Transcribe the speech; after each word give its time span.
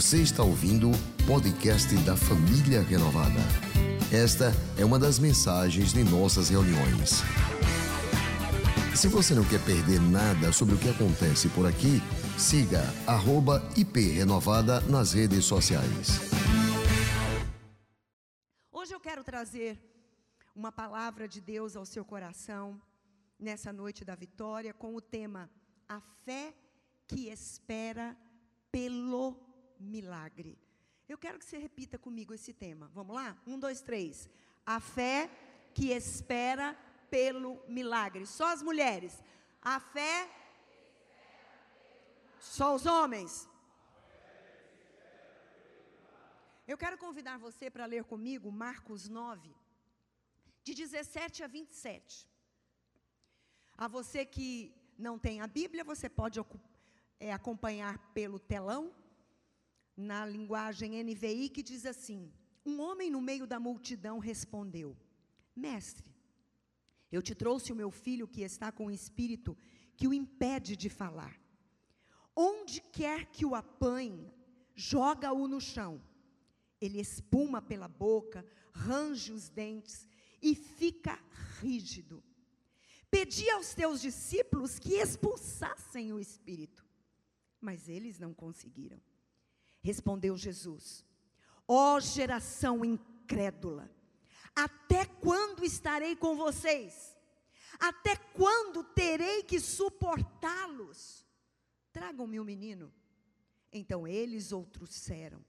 Você 0.00 0.22
está 0.22 0.42
ouvindo 0.42 0.90
o 0.90 1.26
podcast 1.26 1.94
da 2.04 2.16
Família 2.16 2.80
Renovada. 2.80 3.38
Esta 4.10 4.50
é 4.78 4.82
uma 4.82 4.98
das 4.98 5.18
mensagens 5.18 5.92
de 5.92 6.02
nossas 6.02 6.48
reuniões. 6.48 7.20
Se 8.96 9.08
você 9.08 9.34
não 9.34 9.44
quer 9.44 9.62
perder 9.62 10.00
nada 10.00 10.54
sobre 10.54 10.74
o 10.74 10.78
que 10.78 10.88
acontece 10.88 11.50
por 11.50 11.66
aqui, 11.66 12.00
siga 12.38 12.80
@iprenovada 13.76 14.80
nas 14.88 15.12
redes 15.12 15.44
sociais. 15.44 16.18
Hoje 18.72 18.94
eu 18.94 19.00
quero 19.00 19.22
trazer 19.22 19.78
uma 20.56 20.72
palavra 20.72 21.28
de 21.28 21.42
Deus 21.42 21.76
ao 21.76 21.84
seu 21.84 22.06
coração 22.06 22.80
nessa 23.38 23.70
noite 23.70 24.02
da 24.02 24.14
vitória 24.14 24.72
com 24.72 24.96
o 24.96 25.00
tema 25.02 25.50
A 25.86 26.00
fé 26.24 26.54
que 27.06 27.28
espera 27.28 28.16
pelo 28.72 29.49
milagre. 29.80 30.58
Eu 31.08 31.18
quero 31.18 31.38
que 31.38 31.44
você 31.44 31.58
repita 31.58 31.98
comigo 31.98 32.32
esse 32.32 32.52
tema. 32.52 32.88
Vamos 32.94 33.16
lá? 33.16 33.36
Um, 33.46 33.58
dois, 33.58 33.80
três. 33.80 34.28
A 34.64 34.78
fé 34.78 35.28
que 35.74 35.90
espera 35.90 36.76
pelo 37.10 37.60
milagre. 37.68 38.26
Só 38.26 38.52
as 38.52 38.62
mulheres. 38.62 39.22
A 39.60 39.80
fé. 39.80 40.30
Só 42.38 42.74
os 42.74 42.86
homens. 42.86 43.48
Eu 46.66 46.78
quero 46.78 46.96
convidar 46.96 47.36
você 47.38 47.68
para 47.68 47.84
ler 47.84 48.04
comigo 48.04 48.52
Marcos 48.52 49.08
9, 49.08 49.52
de 50.62 50.72
17 50.72 51.42
a 51.42 51.48
27. 51.48 52.28
A 53.76 53.88
você 53.88 54.24
que 54.24 54.72
não 54.96 55.18
tem 55.18 55.40
a 55.40 55.48
Bíblia, 55.48 55.82
você 55.82 56.08
pode 56.08 56.38
é, 57.18 57.32
acompanhar 57.32 57.98
pelo 58.14 58.38
telão 58.38 58.94
na 60.00 60.24
linguagem 60.26 61.02
NVI, 61.02 61.48
que 61.48 61.62
diz 61.62 61.84
assim: 61.86 62.32
Um 62.64 62.80
homem 62.80 63.10
no 63.10 63.20
meio 63.20 63.46
da 63.46 63.60
multidão 63.60 64.18
respondeu: 64.18 64.96
Mestre, 65.54 66.10
eu 67.12 67.22
te 67.22 67.34
trouxe 67.34 67.72
o 67.72 67.76
meu 67.76 67.90
filho 67.90 68.26
que 68.26 68.42
está 68.42 68.72
com 68.72 68.86
o 68.86 68.90
espírito 68.90 69.56
que 69.96 70.08
o 70.08 70.14
impede 70.14 70.76
de 70.76 70.88
falar. 70.88 71.38
Onde 72.34 72.80
quer 72.80 73.26
que 73.26 73.44
o 73.44 73.54
apanhe, 73.54 74.32
joga-o 74.74 75.46
no 75.46 75.60
chão. 75.60 76.00
Ele 76.80 76.98
espuma 76.98 77.60
pela 77.60 77.88
boca, 77.88 78.46
range 78.72 79.32
os 79.32 79.48
dentes 79.48 80.08
e 80.40 80.54
fica 80.54 81.18
rígido. 81.60 82.22
Pedi 83.10 83.50
aos 83.50 83.74
teus 83.74 84.00
discípulos 84.00 84.78
que 84.78 84.94
expulsassem 84.94 86.12
o 86.12 86.20
espírito, 86.20 86.86
mas 87.60 87.88
eles 87.88 88.18
não 88.18 88.32
conseguiram. 88.32 89.00
Respondeu 89.82 90.36
Jesus: 90.36 91.04
Ó 91.66 91.96
oh, 91.96 92.00
geração 92.00 92.84
incrédula, 92.84 93.90
até 94.54 95.04
quando 95.04 95.64
estarei 95.64 96.16
com 96.16 96.36
vocês? 96.36 97.16
Até 97.78 98.16
quando 98.16 98.84
terei 98.84 99.42
que 99.42 99.58
suportá-los? 99.58 101.26
Tragam-me 101.92 102.38
o 102.38 102.42
um 102.42 102.44
menino. 102.44 102.92
Então 103.72 104.06
eles 104.06 104.52
o 104.52 104.64
trouxeram. 104.64 105.44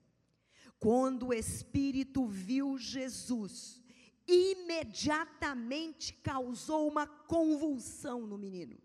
Quando 0.79 1.27
o 1.27 1.33
Espírito 1.33 2.25
viu 2.25 2.77
Jesus, 2.77 3.81
imediatamente 4.27 6.13
causou 6.13 6.87
uma 6.87 7.05
convulsão 7.05 8.25
no 8.25 8.37
menino. 8.37 8.77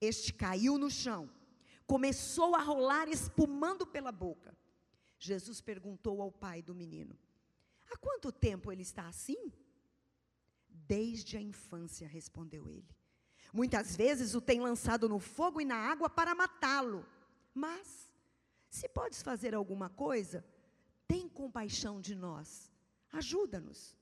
Este 0.00 0.32
caiu 0.32 0.78
no 0.78 0.90
chão, 0.90 1.30
começou 1.86 2.56
a 2.56 2.62
rolar 2.62 3.08
espumando 3.08 3.86
pela 3.86 4.10
boca. 4.10 4.51
Jesus 5.24 5.60
perguntou 5.60 6.20
ao 6.20 6.32
pai 6.32 6.60
do 6.62 6.74
menino: 6.74 7.16
Há 7.90 7.96
quanto 7.96 8.32
tempo 8.32 8.72
ele 8.72 8.82
está 8.82 9.06
assim? 9.06 9.52
Desde 10.68 11.36
a 11.36 11.40
infância, 11.40 12.08
respondeu 12.08 12.68
ele. 12.68 12.88
Muitas 13.52 13.94
vezes 13.94 14.34
o 14.34 14.40
tem 14.40 14.60
lançado 14.60 15.08
no 15.08 15.20
fogo 15.20 15.60
e 15.60 15.64
na 15.64 15.76
água 15.76 16.10
para 16.10 16.34
matá-lo. 16.34 17.06
Mas, 17.54 18.10
se 18.68 18.88
podes 18.88 19.22
fazer 19.22 19.54
alguma 19.54 19.88
coisa, 19.88 20.44
tem 21.06 21.28
compaixão 21.28 22.00
de 22.00 22.16
nós. 22.16 22.72
Ajuda-nos. 23.12 23.96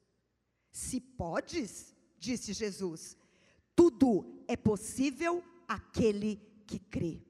Se 0.71 1.01
podes, 1.01 1.95
disse 2.19 2.53
Jesus, 2.53 3.17
tudo 3.75 4.43
é 4.47 4.57
possível 4.57 5.45
aquele 5.69 6.37
que 6.67 6.79
crê. 6.79 7.21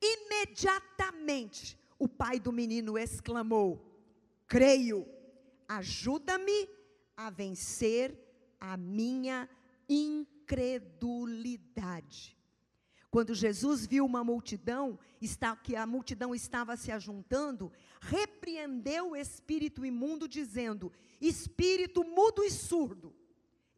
Imediatamente 0.00 1.78
o 2.02 2.08
pai 2.08 2.40
do 2.40 2.50
menino 2.50 2.98
exclamou: 2.98 3.80
Creio, 4.48 5.06
ajuda-me 5.68 6.68
a 7.16 7.30
vencer 7.30 8.18
a 8.58 8.76
minha 8.76 9.48
incredulidade. 9.88 12.36
Quando 13.08 13.32
Jesus 13.34 13.86
viu 13.86 14.04
uma 14.04 14.24
multidão, 14.24 14.98
está, 15.20 15.54
que 15.54 15.76
a 15.76 15.86
multidão 15.86 16.34
estava 16.34 16.76
se 16.76 16.90
ajuntando, 16.90 17.70
repreendeu 18.00 19.10
o 19.10 19.16
espírito 19.16 19.86
imundo, 19.86 20.26
dizendo: 20.26 20.92
Espírito 21.20 22.02
mudo 22.02 22.42
e 22.42 22.50
surdo, 22.50 23.14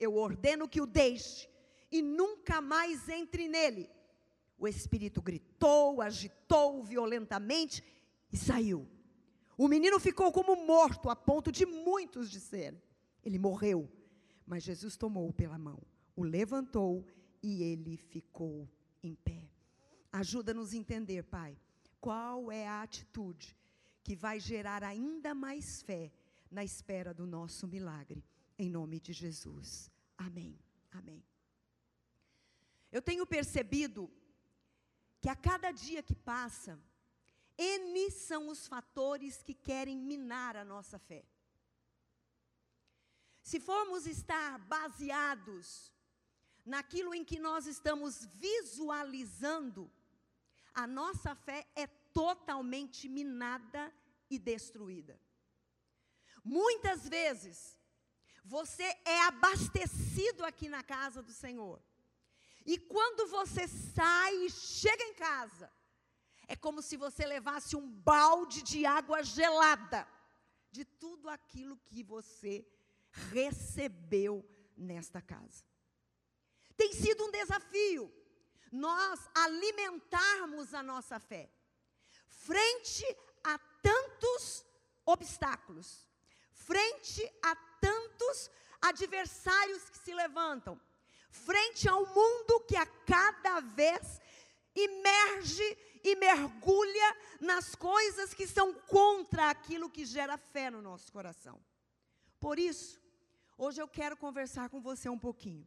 eu 0.01 0.15
ordeno 0.15 0.67
que 0.67 0.81
o 0.81 0.87
deixe 0.87 1.47
e 1.93 2.01
nunca 2.01 2.63
mais 2.63 3.07
entre 3.07 3.49
nele. 3.49 3.91
O 4.57 4.67
espírito 4.67 5.21
gritou, 5.21 6.01
agitou 6.01 6.83
violentamente 6.83 7.85
e 8.35 8.37
saiu. 8.37 8.85
O 9.57 9.69
menino 9.69 10.01
ficou 10.01 10.33
como 10.33 10.57
morto, 10.67 11.09
a 11.09 11.15
ponto 11.15 11.53
de 11.53 11.65
muitos 11.65 12.29
disserem: 12.29 12.83
Ele 13.23 13.39
morreu. 13.39 13.89
Mas 14.45 14.65
Jesus 14.65 14.97
tomou-o 14.97 15.33
pela 15.33 15.57
mão, 15.57 15.81
o 16.17 16.25
levantou 16.25 17.07
e 17.43 17.63
ele 17.63 17.97
ficou 17.97 18.69
em 19.03 19.15
pé. 19.15 19.49
Ajuda-nos 20.13 20.73
a 20.73 20.77
entender, 20.77 21.23
Pai, 21.23 21.57
qual 22.01 22.51
é 22.51 22.67
a 22.67 22.83
atitude 22.83 23.57
que 24.03 24.15
vai 24.15 24.39
gerar 24.39 24.83
ainda 24.83 25.33
mais 25.33 25.81
fé 25.81 26.13
na 26.51 26.63
espera 26.63 27.15
do 27.15 27.27
nosso 27.27 27.67
milagre, 27.67 28.23
em 28.59 28.69
nome 28.69 29.01
de 29.01 29.13
Jesus. 29.13 29.91
Amém. 30.19 30.59
Amém. 30.91 31.25
Eu 32.93 33.01
tenho 33.01 33.25
percebido 33.27 34.11
que 35.23 35.29
a 35.29 35.35
cada 35.35 35.71
dia 35.71 36.03
que 36.03 36.15
passa, 36.15 36.79
N 37.57 38.11
são 38.11 38.49
os 38.49 38.67
fatores 38.67 39.43
que 39.43 39.55
querem 39.55 39.97
minar 39.97 40.57
a 40.57 40.65
nossa 40.65 40.99
fé. 40.99 41.25
Se 43.43 43.61
formos 43.61 44.07
estar 44.07 44.59
baseados 44.61 45.93
naquilo 46.65 47.15
em 47.15 47.25
que 47.25 47.39
nós 47.39 47.67
estamos 47.67 48.25
visualizando, 48.25 49.91
a 50.73 50.87
nossa 50.87 51.35
fé 51.35 51.67
é 51.77 51.87
totalmente 51.87 53.09
minada 53.09 53.93
e 54.31 54.39
destruída. 54.39 55.21
Muitas 56.43 57.09
vezes, 57.09 57.79
você 58.45 58.85
é 59.05 59.23
abastecido 59.23 60.45
aqui 60.45 60.69
na 60.69 60.83
casa 60.83 61.23
do 61.23 61.33
Senhor. 61.33 61.83
E 62.67 62.79
quando 62.79 63.27
você 63.29 63.69
sai 63.69 64.35
e 64.47 64.51
chega 64.51 65.03
em 65.05 65.15
casa, 65.15 65.71
é 66.47 66.57
como 66.57 66.83
se 66.83 66.97
você 66.97 67.25
levasse 67.25 67.77
um 67.77 67.89
balde 67.89 68.63
de 68.63 68.85
água 68.85 69.23
gelada 69.23 70.07
de 70.71 70.85
tudo 70.85 71.29
aquilo 71.29 71.77
que 71.79 72.03
você 72.03 72.67
recebeu 73.33 74.45
nesta 74.77 75.21
casa. 75.21 75.65
Tem 76.77 76.93
sido 76.93 77.25
um 77.25 77.31
desafio 77.31 78.13
nós 78.73 79.31
alimentarmos 79.35 80.75
a 80.75 80.83
nossa 80.83 81.21
fé 81.21 81.49
frente 82.29 83.05
a 83.45 83.57
tantos 83.81 84.67
obstáculos, 85.07 86.07
frente 86.51 87.23
a 87.43 87.55
tantos 87.81 88.51
adversários 88.81 89.89
que 89.89 89.99
se 89.99 90.13
levantam, 90.13 90.81
frente 91.31 91.89
ao 91.89 92.05
mundo 92.07 92.61
que 92.67 92.77
a 92.77 92.87
cada 92.87 93.61
vez 93.61 94.21
emerge 94.75 95.79
e 96.03 96.17
mergulha 96.17 97.17
nas 97.41 97.75
coisas 97.75 98.35
que 98.35 98.47
são 98.47 98.75
contra 98.75 99.51
aquilo 99.51 99.91
que 99.91 100.05
gera 100.05 100.37
fé 100.37 100.71
no 100.71 100.83
nosso 100.83 101.13
coração. 101.13 101.61
Por 102.39 102.59
isso, 102.59 103.01
hoje 103.57 103.81
eu 103.81 103.89
quero 103.89 104.17
conversar 104.17 104.69
com 104.69 104.81
você 104.81 105.09
um 105.09 105.19
pouquinho, 105.19 105.67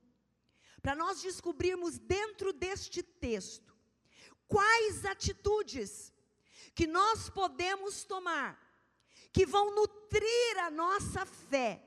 para 0.82 0.96
nós 0.96 1.22
descobrirmos 1.22 1.98
dentro 1.98 2.54
deste 2.54 3.02
texto 3.02 3.76
quais 4.48 5.06
atitudes 5.06 6.14
que 6.74 6.88
nós 6.88 7.30
podemos 7.30 8.04
tomar 8.04 8.68
que 9.34 9.46
vão 9.46 9.76
nutrir 9.76 10.58
a 10.64 10.72
nossa 10.72 11.26
fé 11.26 11.84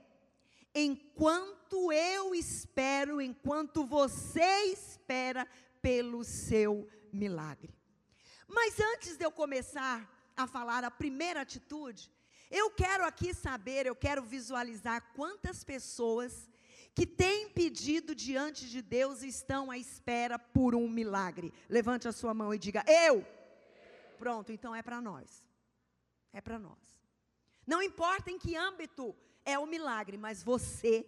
enquanto 0.75 1.93
eu 1.93 2.35
espero, 2.35 3.21
enquanto 3.21 3.85
você 3.85 4.65
espera 4.67 5.49
pelo 5.81 6.23
seu 6.23 6.89
milagre. 7.13 7.75
Mas 8.47 8.81
antes 8.81 9.17
de 9.17 9.25
eu 9.25 9.31
começar 9.31 10.09
a 10.37 10.47
falar 10.47 10.85
a 10.85 10.91
primeira 10.91 11.43
atitude, 11.43 12.11
eu 12.51 12.71
quero 12.71 13.05
aqui 13.05 13.33
saber, 13.33 13.87
eu 13.87 13.95
quero 13.95 14.23
visualizar 14.23 15.13
quantas 15.15 15.63
pessoas 15.63 16.49
que 16.95 17.07
têm 17.07 17.49
pedido 17.49 18.15
diante 18.15 18.69
de 18.69 18.83
Deus 18.83 19.23
e 19.23 19.29
estão 19.29 19.71
à 19.71 19.79
espera 19.79 20.39
por 20.39 20.75
um 20.75 20.89
milagre. 20.89 21.53
Levante 21.69 22.09
a 22.09 22.13
sua 22.13 22.35
mão 22.35 22.53
e 22.53 22.59
diga: 22.59 22.85
Eu. 22.89 23.25
Pronto, 24.19 24.51
então 24.51 24.75
é 24.75 24.83
para 24.83 25.01
nós. 25.01 25.47
É 26.33 26.41
para 26.41 26.59
nós. 26.59 26.79
Não 27.67 27.81
importa 27.81 28.31
em 28.31 28.39
que 28.39 28.57
âmbito 28.57 29.15
é 29.45 29.59
o 29.59 29.67
milagre, 29.67 30.17
mas 30.17 30.43
você 30.43 31.07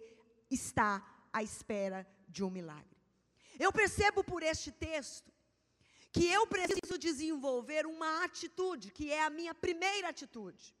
está 0.49 1.05
à 1.31 1.43
espera 1.43 2.07
de 2.29 2.43
um 2.43 2.49
milagre. 2.49 2.97
Eu 3.59 3.71
percebo 3.71 4.23
por 4.23 4.41
este 4.41 4.71
texto 4.71 5.32
que 6.13 6.27
eu 6.27 6.45
preciso 6.45 6.97
desenvolver 6.97 7.87
uma 7.87 8.23
atitude, 8.23 8.91
que 8.91 9.11
é 9.11 9.23
a 9.23 9.31
minha 9.31 9.55
primeira 9.55 10.09
atitude. 10.09 10.75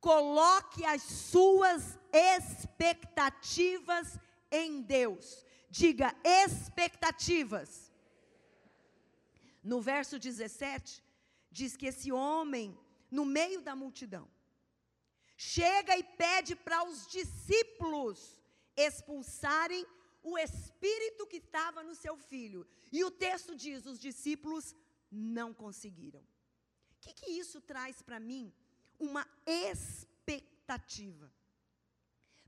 Coloque 0.00 0.82
as 0.86 1.02
suas 1.02 1.98
expectativas 2.10 4.18
em 4.50 4.80
Deus. 4.80 5.44
Diga 5.68 6.16
expectativas. 6.24 7.92
No 9.62 9.82
verso 9.82 10.18
17, 10.18 11.04
diz 11.50 11.76
que 11.76 11.86
esse 11.86 12.10
homem, 12.10 12.78
no 13.10 13.26
meio 13.26 13.60
da 13.60 13.76
multidão, 13.76 14.26
chega 15.36 15.98
e 15.98 16.02
pede 16.02 16.56
para 16.56 16.82
os 16.88 17.06
discípulos 17.06 18.40
expulsarem 18.74 19.86
o 20.24 20.38
espírito 20.38 21.26
que 21.26 21.36
estava 21.36 21.82
no 21.82 21.94
seu 21.94 22.16
filho. 22.16 22.66
E 22.90 23.04
o 23.04 23.10
texto 23.10 23.54
diz: 23.54 23.84
os 23.86 24.00
discípulos 24.00 24.74
não 25.10 25.52
conseguiram. 25.52 26.20
O 26.20 26.26
que, 27.02 27.12
que 27.12 27.30
isso 27.42 27.60
traz 27.60 28.00
para 28.00 28.18
mim? 28.18 28.52
Uma 28.98 29.24
expectativa. 29.46 31.30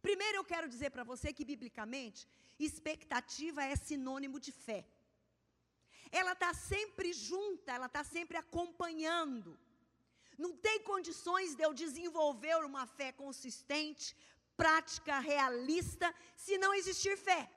Primeiro, 0.01 0.39
eu 0.39 0.45
quero 0.45 0.69
dizer 0.69 0.91
para 0.91 1.05
você 1.05 1.33
que, 1.33 1.45
biblicamente, 1.45 2.27
expectativa 2.59 3.63
é 3.63 3.77
sinônimo 3.77 4.41
de 4.41 4.53
fé. 4.53 4.87
Ela 6.11 6.33
está 6.33 6.55
sempre 6.55 7.13
junta, 7.13 7.73
ela 7.73 7.87
está 7.87 8.03
sempre 8.03 8.37
acompanhando. 8.39 9.59
Não 10.39 10.53
tem 10.57 10.81
condições 10.83 11.55
de 11.55 11.63
eu 11.63 11.75
desenvolver 11.75 12.57
uma 12.65 12.87
fé 12.87 13.11
consistente, 13.13 14.17
prática, 14.57 15.19
realista, 15.19 16.15
se 16.37 16.57
não 16.57 16.73
existir 16.73 17.17
fé. 17.19 17.51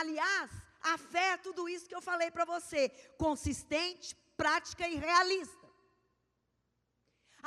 Aliás, 0.00 0.50
a 0.92 0.98
fé 0.98 1.26
é 1.32 1.36
tudo 1.46 1.68
isso 1.68 1.88
que 1.88 1.94
eu 1.94 2.02
falei 2.10 2.30
para 2.30 2.44
você: 2.44 2.88
consistente, 3.24 4.14
prática 4.36 4.88
e 4.88 4.96
realista. 4.96 5.66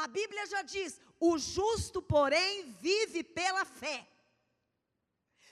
A 0.04 0.08
Bíblia 0.08 0.46
já 0.54 0.62
diz: 0.62 1.00
o 1.20 1.38
justo, 1.38 2.02
porém, 2.02 2.72
vive 2.88 3.22
pela 3.40 3.66
fé. 3.66 4.08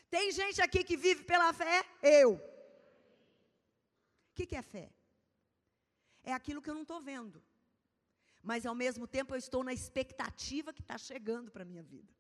Tem 0.10 0.32
gente 0.32 0.62
aqui 0.62 0.84
que 0.84 0.96
vive 0.96 1.24
pela 1.24 1.52
fé? 1.52 1.86
Eu. 2.02 2.34
O 4.32 4.36
que, 4.36 4.46
que 4.46 4.56
é 4.56 4.62
fé? 4.62 4.90
É 6.24 6.32
aquilo 6.34 6.62
que 6.62 6.70
eu 6.70 6.78
não 6.80 6.84
estou 6.84 7.02
vendo, 7.02 7.44
mas 8.42 8.66
ao 8.66 8.76
mesmo 8.84 9.06
tempo 9.06 9.34
eu 9.34 9.38
estou 9.38 9.64
na 9.64 9.74
expectativa 9.74 10.74
que 10.74 10.82
está 10.82 10.98
chegando 10.98 11.52
para 11.52 11.64
a 11.64 11.72
minha 11.72 11.84
vida. 11.84 12.14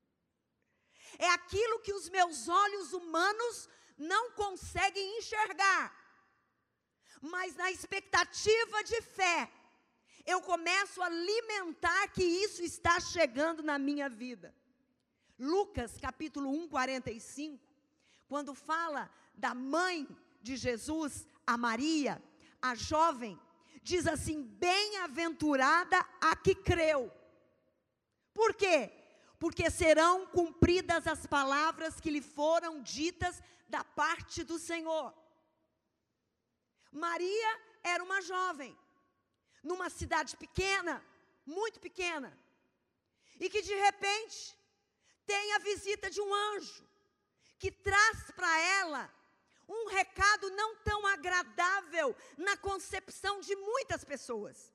É 1.17 1.29
aquilo 1.29 1.79
que 1.79 1.93
os 1.93 2.09
meus 2.09 2.47
olhos 2.49 2.91
humanos 2.93 3.69
não 3.97 4.31
conseguem 4.31 5.17
enxergar. 5.17 5.93
Mas 7.21 7.55
na 7.55 7.71
expectativa 7.71 8.83
de 8.83 9.01
fé, 9.01 9.51
eu 10.25 10.41
começo 10.41 11.01
a 11.01 11.05
alimentar 11.05 12.07
que 12.09 12.23
isso 12.23 12.61
está 12.63 12.99
chegando 12.99 13.61
na 13.63 13.77
minha 13.77 14.09
vida. 14.09 14.53
Lucas 15.37 15.97
capítulo 15.99 16.49
1, 16.49 16.69
45, 16.69 17.63
quando 18.27 18.53
fala 18.53 19.09
da 19.33 19.53
mãe 19.53 20.07
de 20.41 20.55
Jesus, 20.55 21.27
a 21.45 21.57
Maria, 21.57 22.21
a 22.61 22.73
jovem, 22.73 23.39
diz 23.83 24.07
assim: 24.07 24.43
Bem-aventurada 24.43 26.03
a 26.21 26.35
que 26.35 26.55
creu. 26.55 27.11
Por 28.33 28.53
quê? 28.53 28.91
Porque 29.39 29.69
serão 29.69 30.25
cumpridas 30.27 31.05
as 31.05 31.25
palavras 31.27 31.99
que 31.99 32.09
lhe 32.09 32.21
foram 32.21 32.81
ditas 32.81 33.41
da 33.67 33.83
parte 33.83 34.43
do 34.43 34.57
Senhor. 34.59 35.13
Maria 36.91 37.61
era 37.83 38.03
uma 38.03 38.21
jovem, 38.21 38.77
numa 39.63 39.89
cidade 39.89 40.37
pequena, 40.37 41.03
muito 41.45 41.79
pequena, 41.79 42.37
e 43.39 43.49
que 43.49 43.61
de 43.61 43.75
repente 43.75 44.57
tem 45.25 45.53
a 45.53 45.59
visita 45.59 46.09
de 46.09 46.21
um 46.21 46.33
anjo, 46.33 46.87
que 47.57 47.71
traz 47.71 48.31
para 48.31 48.59
ela 48.59 49.13
um 49.67 49.87
recado 49.87 50.49
não 50.51 50.75
tão 50.77 51.05
agradável 51.07 52.15
na 52.37 52.55
concepção 52.55 53.39
de 53.41 53.55
muitas 53.55 54.03
pessoas, 54.03 54.71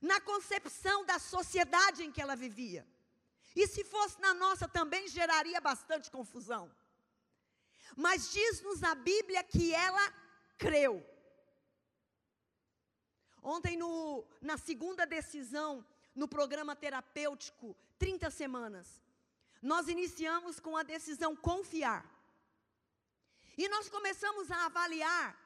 na 0.00 0.20
concepção 0.20 1.04
da 1.04 1.18
sociedade 1.18 2.02
em 2.02 2.10
que 2.10 2.20
ela 2.20 2.34
vivia. 2.34 2.86
E 3.54 3.68
se 3.68 3.84
fosse 3.84 4.20
na 4.20 4.34
nossa 4.34 4.66
também 4.66 5.06
geraria 5.06 5.60
bastante 5.60 6.10
confusão. 6.10 6.74
Mas 7.96 8.32
diz-nos 8.32 8.82
a 8.82 8.94
Bíblia 8.94 9.42
que 9.42 9.74
ela 9.74 10.12
creu. 10.58 11.04
Ontem, 13.42 13.76
no, 13.76 14.24
na 14.40 14.56
segunda 14.56 15.06
decisão, 15.06 15.84
no 16.14 16.26
programa 16.26 16.74
terapêutico, 16.74 17.76
30 17.98 18.30
semanas, 18.30 19.02
nós 19.60 19.88
iniciamos 19.88 20.58
com 20.58 20.76
a 20.76 20.82
decisão 20.82 21.36
confiar. 21.36 22.04
E 23.56 23.68
nós 23.68 23.88
começamos 23.88 24.50
a 24.50 24.66
avaliar 24.66 25.38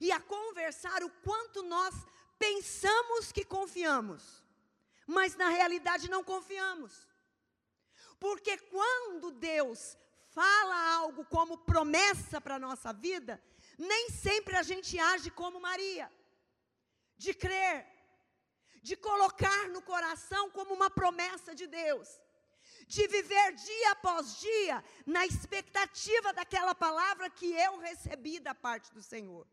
e 0.00 0.10
a 0.12 0.20
conversar 0.20 1.02
o 1.02 1.10
quanto 1.10 1.62
nós 1.62 1.94
pensamos 2.38 3.32
que 3.32 3.44
confiamos, 3.44 4.42
mas 5.06 5.36
na 5.36 5.48
realidade 5.48 6.08
não 6.08 6.24
confiamos. 6.24 7.06
Porque 8.18 8.56
quando 8.56 9.30
Deus 9.32 9.96
fala 10.40 10.76
algo 11.00 11.22
como 11.36 11.58
promessa 11.70 12.40
para 12.40 12.54
a 12.56 12.64
nossa 12.66 12.90
vida, 12.94 13.34
nem 13.78 14.08
sempre 14.08 14.56
a 14.56 14.62
gente 14.62 14.98
age 15.12 15.30
como 15.40 15.60
Maria, 15.60 16.10
de 17.24 17.34
crer, 17.34 17.86
de 18.82 18.96
colocar 18.96 19.68
no 19.68 19.82
coração 19.82 20.44
como 20.56 20.72
uma 20.72 20.88
promessa 20.88 21.54
de 21.60 21.66
Deus, 21.66 22.08
de 22.86 23.06
viver 23.06 23.52
dia 23.52 23.90
após 23.90 24.38
dia 24.46 24.82
na 25.04 25.26
expectativa 25.26 26.32
daquela 26.32 26.74
palavra 26.74 27.28
que 27.28 27.52
eu 27.66 27.72
recebi 27.78 28.40
da 28.40 28.54
parte 28.54 28.90
do 28.94 29.02
Senhor. 29.02 29.46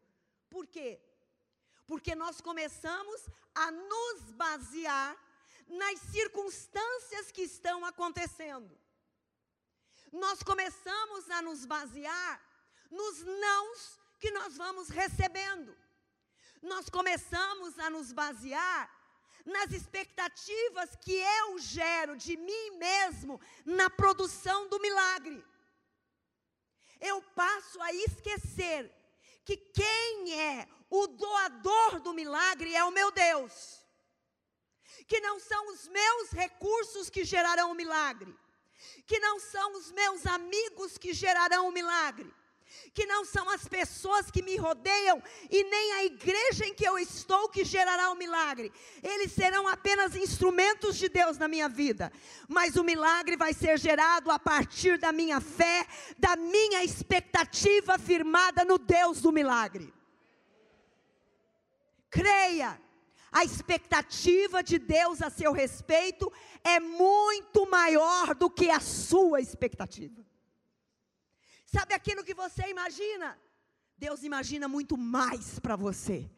Por 0.49 0.65
quê? 0.67 1.01
Porque 1.85 2.15
nós 2.15 2.39
começamos 2.39 3.19
a 3.53 3.71
nos 3.71 4.31
basear 4.43 5.11
nas 5.67 5.99
circunstâncias 6.15 7.29
que 7.29 7.41
estão 7.41 7.83
acontecendo 7.83 8.73
nós 10.11 10.41
começamos 10.41 11.29
a 11.29 11.41
nos 11.41 11.65
basear 11.65 12.41
nos 12.89 13.23
nãos 13.23 13.99
que 14.19 14.31
nós 14.31 14.55
vamos 14.57 14.89
recebendo. 14.89 15.75
Nós 16.61 16.89
começamos 16.89 17.77
a 17.79 17.89
nos 17.89 18.11
basear 18.11 18.91
nas 19.45 19.71
expectativas 19.71 20.95
que 21.01 21.13
eu 21.13 21.59
gero 21.59 22.15
de 22.15 22.35
mim 22.35 22.71
mesmo 22.77 23.39
na 23.65 23.89
produção 23.89 24.67
do 24.67 24.79
milagre. 24.79 25.43
Eu 26.99 27.21
passo 27.21 27.81
a 27.81 27.93
esquecer 27.93 28.91
que 29.45 29.55
quem 29.55 30.39
é 30.39 30.67
o 30.89 31.07
doador 31.07 31.99
do 31.99 32.13
milagre 32.13 32.75
é 32.75 32.83
o 32.83 32.91
meu 32.91 33.11
Deus. 33.11 33.85
Que 35.07 35.19
não 35.21 35.39
são 35.39 35.67
os 35.73 35.87
meus 35.87 36.31
recursos 36.31 37.09
que 37.09 37.23
gerarão 37.23 37.71
o 37.71 37.75
milagre 37.75 38.37
que 39.05 39.19
não 39.19 39.39
são 39.39 39.73
os 39.73 39.91
meus 39.91 40.25
amigos 40.25 40.97
que 40.97 41.13
gerarão 41.13 41.67
o 41.67 41.71
milagre, 41.71 42.31
que 42.93 43.05
não 43.05 43.23
são 43.23 43.49
as 43.49 43.67
pessoas 43.67 44.29
que 44.29 44.41
me 44.41 44.57
rodeiam 44.57 45.21
e 45.49 45.63
nem 45.63 45.93
a 45.93 46.05
igreja 46.05 46.65
em 46.65 46.73
que 46.73 46.85
eu 46.85 46.97
estou 46.99 47.49
que 47.49 47.63
gerará 47.63 48.11
o 48.11 48.15
milagre. 48.15 48.71
Eles 49.01 49.31
serão 49.31 49.67
apenas 49.67 50.15
instrumentos 50.15 50.97
de 50.97 51.07
Deus 51.07 51.37
na 51.37 51.47
minha 51.47 51.69
vida, 51.69 52.11
mas 52.47 52.75
o 52.75 52.83
milagre 52.83 53.37
vai 53.37 53.53
ser 53.53 53.79
gerado 53.79 54.29
a 54.29 54.37
partir 54.37 54.97
da 54.97 55.11
minha 55.11 55.39
fé, 55.39 55.87
da 56.17 56.35
minha 56.35 56.83
expectativa 56.83 57.97
firmada 57.97 58.65
no 58.65 58.77
Deus 58.77 59.21
do 59.21 59.31
milagre. 59.31 59.93
Creia 62.09 62.81
a 63.31 63.43
expectativa 63.43 64.63
de 64.63 64.79
Deus 64.79 65.21
a 65.21 65.29
seu 65.29 65.51
respeito 65.51 66.31
é 66.63 66.79
muito 66.79 67.69
maior 67.69 68.33
do 68.33 68.49
que 68.49 68.69
a 68.69 68.79
sua 68.79 69.41
expectativa. 69.41 70.25
Sabe 71.65 71.93
aquilo 71.93 72.23
que 72.23 72.33
você 72.33 72.69
imagina? 72.69 73.37
Deus 73.97 74.23
imagina 74.23 74.67
muito 74.67 74.97
mais 74.97 75.59
para 75.59 75.75
você. 75.75 76.29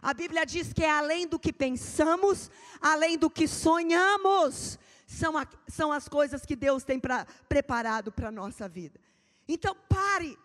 A 0.00 0.14
Bíblia 0.14 0.44
diz 0.46 0.72
que 0.72 0.84
é 0.84 0.90
além 0.90 1.26
do 1.26 1.38
que 1.38 1.52
pensamos, 1.52 2.50
além 2.80 3.18
do 3.18 3.28
que 3.28 3.48
sonhamos, 3.48 4.78
são, 5.06 5.36
a, 5.36 5.46
são 5.66 5.90
as 5.90 6.08
coisas 6.08 6.44
que 6.44 6.54
Deus 6.54 6.84
tem 6.84 7.00
pra, 7.00 7.26
preparado 7.48 8.12
para 8.12 8.28
a 8.28 8.32
nossa 8.32 8.68
vida. 8.68 9.00
Então 9.48 9.74
pare 9.88 10.38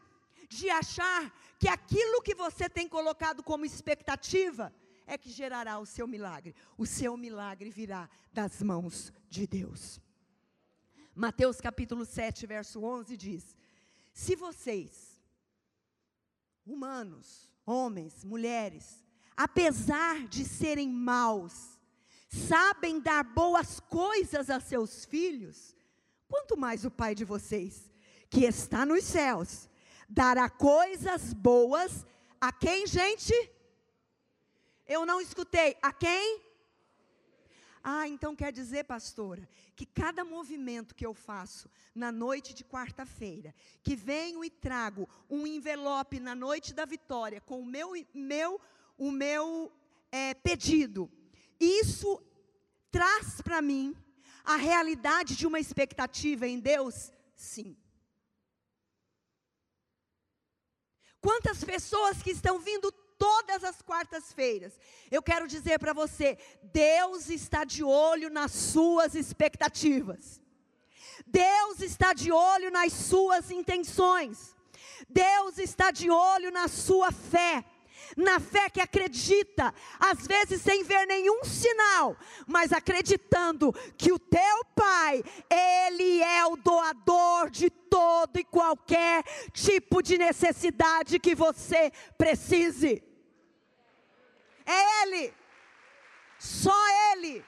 de 0.49 0.69
achar 0.69 1.31
que 1.59 1.67
aquilo 1.67 2.21
que 2.21 2.33
você 2.33 2.67
tem 2.69 2.87
colocado 2.87 3.43
como 3.43 3.65
expectativa 3.65 4.73
é 5.05 5.17
que 5.17 5.29
gerará 5.29 5.79
o 5.79 5.85
seu 5.85 6.07
milagre. 6.07 6.55
O 6.77 6.85
seu 6.85 7.17
milagre 7.17 7.69
virá 7.69 8.09
das 8.31 8.61
mãos 8.61 9.11
de 9.29 9.45
Deus. 9.47 9.99
Mateus 11.13 11.59
capítulo 11.59 12.05
7, 12.05 12.45
verso 12.47 12.83
11 12.83 13.17
diz: 13.17 13.57
Se 14.13 14.35
vocês, 14.35 15.19
humanos, 16.65 17.49
homens, 17.65 18.23
mulheres, 18.23 19.03
apesar 19.35 20.27
de 20.27 20.45
serem 20.45 20.89
maus, 20.89 21.79
sabem 22.29 22.99
dar 22.99 23.23
boas 23.23 23.79
coisas 23.79 24.49
a 24.49 24.59
seus 24.59 25.03
filhos, 25.05 25.75
quanto 26.27 26.57
mais 26.57 26.85
o 26.85 26.91
Pai 26.91 27.13
de 27.13 27.25
vocês, 27.25 27.91
que 28.29 28.45
está 28.45 28.85
nos 28.85 29.03
céus, 29.03 29.69
dará 30.07 30.49
coisas 30.49 31.33
boas 31.33 32.05
a 32.39 32.51
quem, 32.51 32.87
gente? 32.87 33.33
Eu 34.95 35.05
não 35.05 35.21
escutei. 35.21 35.77
A 35.81 35.93
quem? 35.93 36.41
Ah, 37.81 38.07
então 38.07 38.35
quer 38.35 38.51
dizer, 38.51 38.83
pastora, 38.83 39.47
que 39.75 39.85
cada 39.85 40.23
movimento 40.23 40.93
que 40.93 41.05
eu 41.05 41.13
faço 41.13 41.69
na 41.95 42.11
noite 42.11 42.53
de 42.53 42.63
quarta-feira, 42.63 43.55
que 43.81 43.95
venho 43.95 44.43
e 44.43 44.49
trago 44.49 45.07
um 45.29 45.47
envelope 45.47 46.19
na 46.19 46.35
noite 46.35 46.73
da 46.73 46.85
vitória 46.85 47.39
com 47.39 47.61
o 47.61 47.65
meu, 47.65 47.93
meu, 48.13 48.59
o 48.97 49.09
meu 49.09 49.71
é, 50.11 50.33
pedido, 50.33 51.09
isso 51.57 52.21
traz 52.91 53.41
para 53.41 53.61
mim 53.61 53.95
a 54.43 54.57
realidade 54.57 55.37
de 55.37 55.47
uma 55.47 55.59
expectativa 55.59 56.45
em 56.45 56.59
Deus? 56.59 57.11
Sim. 57.33 57.77
Quantas 61.21 61.63
pessoas 61.63 62.21
que 62.21 62.31
estão 62.31 62.59
vindo 62.59 62.91
todas 63.21 63.63
as 63.63 63.83
quartas-feiras. 63.83 64.73
Eu 65.11 65.21
quero 65.21 65.47
dizer 65.47 65.77
para 65.77 65.93
você: 65.93 66.39
Deus 66.63 67.29
está 67.29 67.63
de 67.63 67.83
olho 67.83 68.31
nas 68.31 68.51
suas 68.51 69.13
expectativas. 69.13 70.41
Deus 71.27 71.81
está 71.81 72.13
de 72.13 72.31
olho 72.31 72.71
nas 72.71 72.91
suas 72.91 73.51
intenções. 73.51 74.55
Deus 75.07 75.59
está 75.59 75.91
de 75.91 76.09
olho 76.09 76.49
na 76.51 76.67
sua 76.67 77.11
fé 77.11 77.63
na 78.17 78.41
fé 78.41 78.69
que 78.69 78.81
acredita, 78.81 79.73
às 79.97 80.27
vezes 80.27 80.61
sem 80.61 80.83
ver 80.83 81.05
nenhum 81.05 81.45
sinal, 81.45 82.17
mas 82.45 82.73
acreditando 82.73 83.71
que 83.97 84.11
o 84.11 84.19
teu 84.19 84.65
Pai, 84.75 85.23
Ele 85.49 86.21
é 86.21 86.45
o 86.45 86.57
doador 86.57 87.49
de 87.49 87.69
todo 87.69 88.37
e 88.37 88.43
qualquer 88.43 89.23
tipo 89.53 90.01
de 90.01 90.17
necessidade 90.17 91.19
que 91.19 91.35
você 91.35 91.91
precise. 92.17 93.10
É 94.65 95.03
Ele, 95.03 95.33
só 96.39 96.79
Ele. 97.11 97.43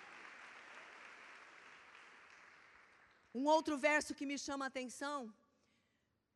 Um 3.34 3.46
outro 3.46 3.78
verso 3.78 4.14
que 4.14 4.26
me 4.26 4.38
chama 4.38 4.66
a 4.66 4.68
atenção 4.68 5.34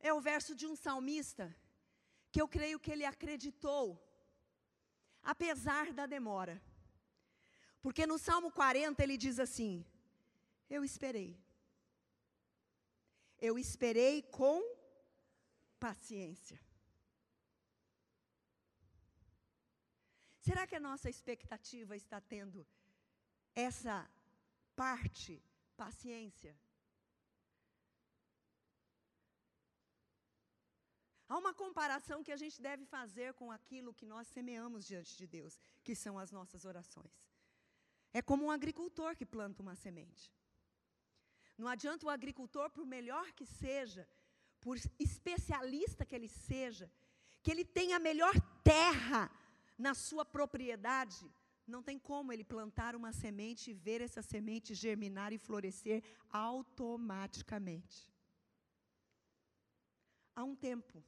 é 0.00 0.12
o 0.12 0.20
verso 0.20 0.54
de 0.54 0.66
um 0.66 0.74
salmista, 0.74 1.54
que 2.32 2.40
eu 2.40 2.48
creio 2.48 2.78
que 2.80 2.90
ele 2.92 3.04
acreditou 3.04 3.84
apesar 5.22 5.92
da 5.92 6.06
demora. 6.06 6.60
Porque 7.82 8.06
no 8.06 8.18
Salmo 8.18 8.50
40 8.50 9.02
ele 9.02 9.16
diz 9.16 9.38
assim: 9.38 9.84
Eu 10.68 10.84
esperei. 10.84 11.38
Eu 13.40 13.58
esperei 13.58 14.22
com 14.22 14.60
paciência. 15.78 16.60
Será 20.48 20.66
que 20.66 20.76
a 20.76 20.80
nossa 20.80 21.10
expectativa 21.10 21.94
está 21.94 22.18
tendo 22.22 22.66
essa 23.54 23.96
parte, 24.74 25.42
paciência? 25.76 26.58
Há 31.28 31.36
uma 31.36 31.52
comparação 31.52 32.24
que 32.24 32.32
a 32.32 32.38
gente 32.42 32.62
deve 32.62 32.86
fazer 32.86 33.34
com 33.34 33.52
aquilo 33.52 33.92
que 33.92 34.06
nós 34.06 34.26
semeamos 34.28 34.86
diante 34.86 35.14
de 35.18 35.26
Deus, 35.26 35.60
que 35.84 35.94
são 35.94 36.18
as 36.18 36.32
nossas 36.32 36.64
orações. 36.64 37.12
É 38.14 38.22
como 38.22 38.46
um 38.46 38.50
agricultor 38.50 39.14
que 39.14 39.26
planta 39.26 39.62
uma 39.62 39.74
semente. 39.74 40.32
Não 41.58 41.68
adianta 41.68 42.06
o 42.06 42.14
agricultor, 42.18 42.70
por 42.70 42.86
melhor 42.86 43.32
que 43.32 43.44
seja, 43.44 44.08
por 44.62 44.78
especialista 44.98 46.06
que 46.06 46.14
ele 46.14 46.28
seja, 46.28 46.90
que 47.42 47.50
ele 47.50 47.66
tenha 47.66 47.96
a 47.96 48.06
melhor 48.10 48.32
terra 48.64 49.27
na 49.78 49.94
sua 49.94 50.24
propriedade, 50.24 51.30
não 51.66 51.82
tem 51.82 51.98
como 51.98 52.32
ele 52.32 52.44
plantar 52.44 52.96
uma 52.96 53.12
semente 53.12 53.70
e 53.70 53.74
ver 53.74 54.00
essa 54.00 54.22
semente 54.22 54.74
germinar 54.74 55.32
e 55.32 55.38
florescer 55.38 56.02
automaticamente. 56.30 58.12
Há 60.34 60.42
um 60.44 60.56
tempo 60.56 61.02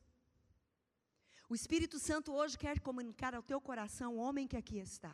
o 1.50 1.54
Espírito 1.56 1.98
Santo 1.98 2.32
hoje 2.32 2.56
quer 2.56 2.78
comunicar 2.78 3.34
ao 3.34 3.42
teu 3.42 3.60
coração, 3.60 4.16
homem 4.16 4.46
que 4.46 4.56
aqui 4.56 4.78
está. 4.78 5.12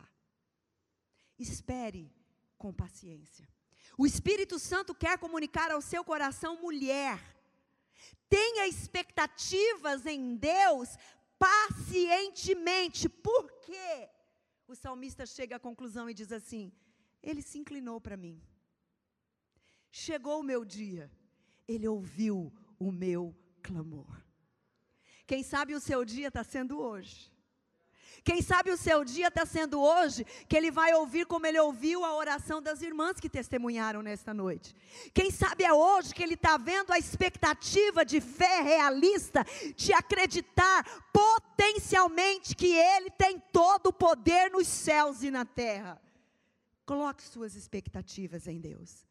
Espere 1.39 2.13
com 2.59 2.71
paciência. 2.71 3.49
O 3.97 4.05
Espírito 4.05 4.59
Santo 4.59 4.93
quer 4.93 5.17
comunicar 5.17 5.71
ao 5.71 5.81
seu 5.81 6.03
coração, 6.03 6.61
mulher. 6.61 7.19
Tenha 8.29 8.67
expectativas 8.67 10.05
em 10.05 10.35
Deus 10.35 10.95
pacientemente. 11.39 13.07
Por 13.07 13.51
quê? 13.61 14.09
O 14.67 14.75
salmista 14.75 15.25
chega 15.25 15.55
à 15.55 15.59
conclusão 15.59 16.09
e 16.09 16.13
diz 16.13 16.31
assim: 16.31 16.71
Ele 17.21 17.41
se 17.41 17.57
inclinou 17.57 17.99
para 18.01 18.17
mim. 18.17 18.41
Chegou 19.89 20.39
o 20.39 20.43
meu 20.43 20.65
dia, 20.65 21.11
ele 21.67 21.87
ouviu 21.87 22.53
o 22.77 22.91
meu 22.91 23.35
clamor. 23.63 24.23
Quem 25.25 25.43
sabe 25.43 25.73
o 25.73 25.79
seu 25.79 26.05
dia 26.05 26.27
está 26.27 26.43
sendo 26.43 26.79
hoje. 26.79 27.31
Quem 28.23 28.41
sabe 28.41 28.71
o 28.71 28.77
seu 28.77 29.03
dia 29.03 29.27
está 29.27 29.45
sendo 29.45 29.81
hoje, 29.81 30.25
que 30.47 30.55
ele 30.55 30.71
vai 30.71 30.93
ouvir 30.93 31.25
como 31.25 31.45
ele 31.45 31.59
ouviu 31.59 32.03
a 32.03 32.15
oração 32.15 32.61
das 32.61 32.81
irmãs 32.81 33.19
que 33.19 33.29
testemunharam 33.29 34.01
nesta 34.01 34.33
noite. 34.33 34.75
Quem 35.13 35.31
sabe 35.31 35.63
é 35.63 35.73
hoje 35.73 36.13
que 36.13 36.23
ele 36.23 36.33
está 36.33 36.57
vendo 36.57 36.91
a 36.91 36.97
expectativa 36.97 38.03
de 38.03 38.19
fé 38.19 38.61
realista, 38.61 39.45
de 39.75 39.93
acreditar 39.93 40.83
potencialmente 41.11 42.55
que 42.55 42.73
ele 42.73 43.09
tem 43.11 43.39
todo 43.51 43.87
o 43.87 43.93
poder 43.93 44.51
nos 44.51 44.67
céus 44.67 45.23
e 45.23 45.31
na 45.31 45.45
terra. 45.45 46.01
Coloque 46.85 47.23
suas 47.23 47.55
expectativas 47.55 48.47
em 48.47 48.59
Deus. 48.59 49.05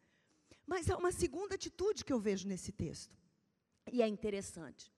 Mas 0.67 0.91
há 0.91 0.97
uma 0.97 1.13
segunda 1.13 1.55
atitude 1.55 2.05
que 2.05 2.13
eu 2.13 2.19
vejo 2.19 2.49
nesse 2.49 2.73
texto, 2.73 3.17
e 3.93 4.03
é 4.03 4.09
interessante 4.09 4.91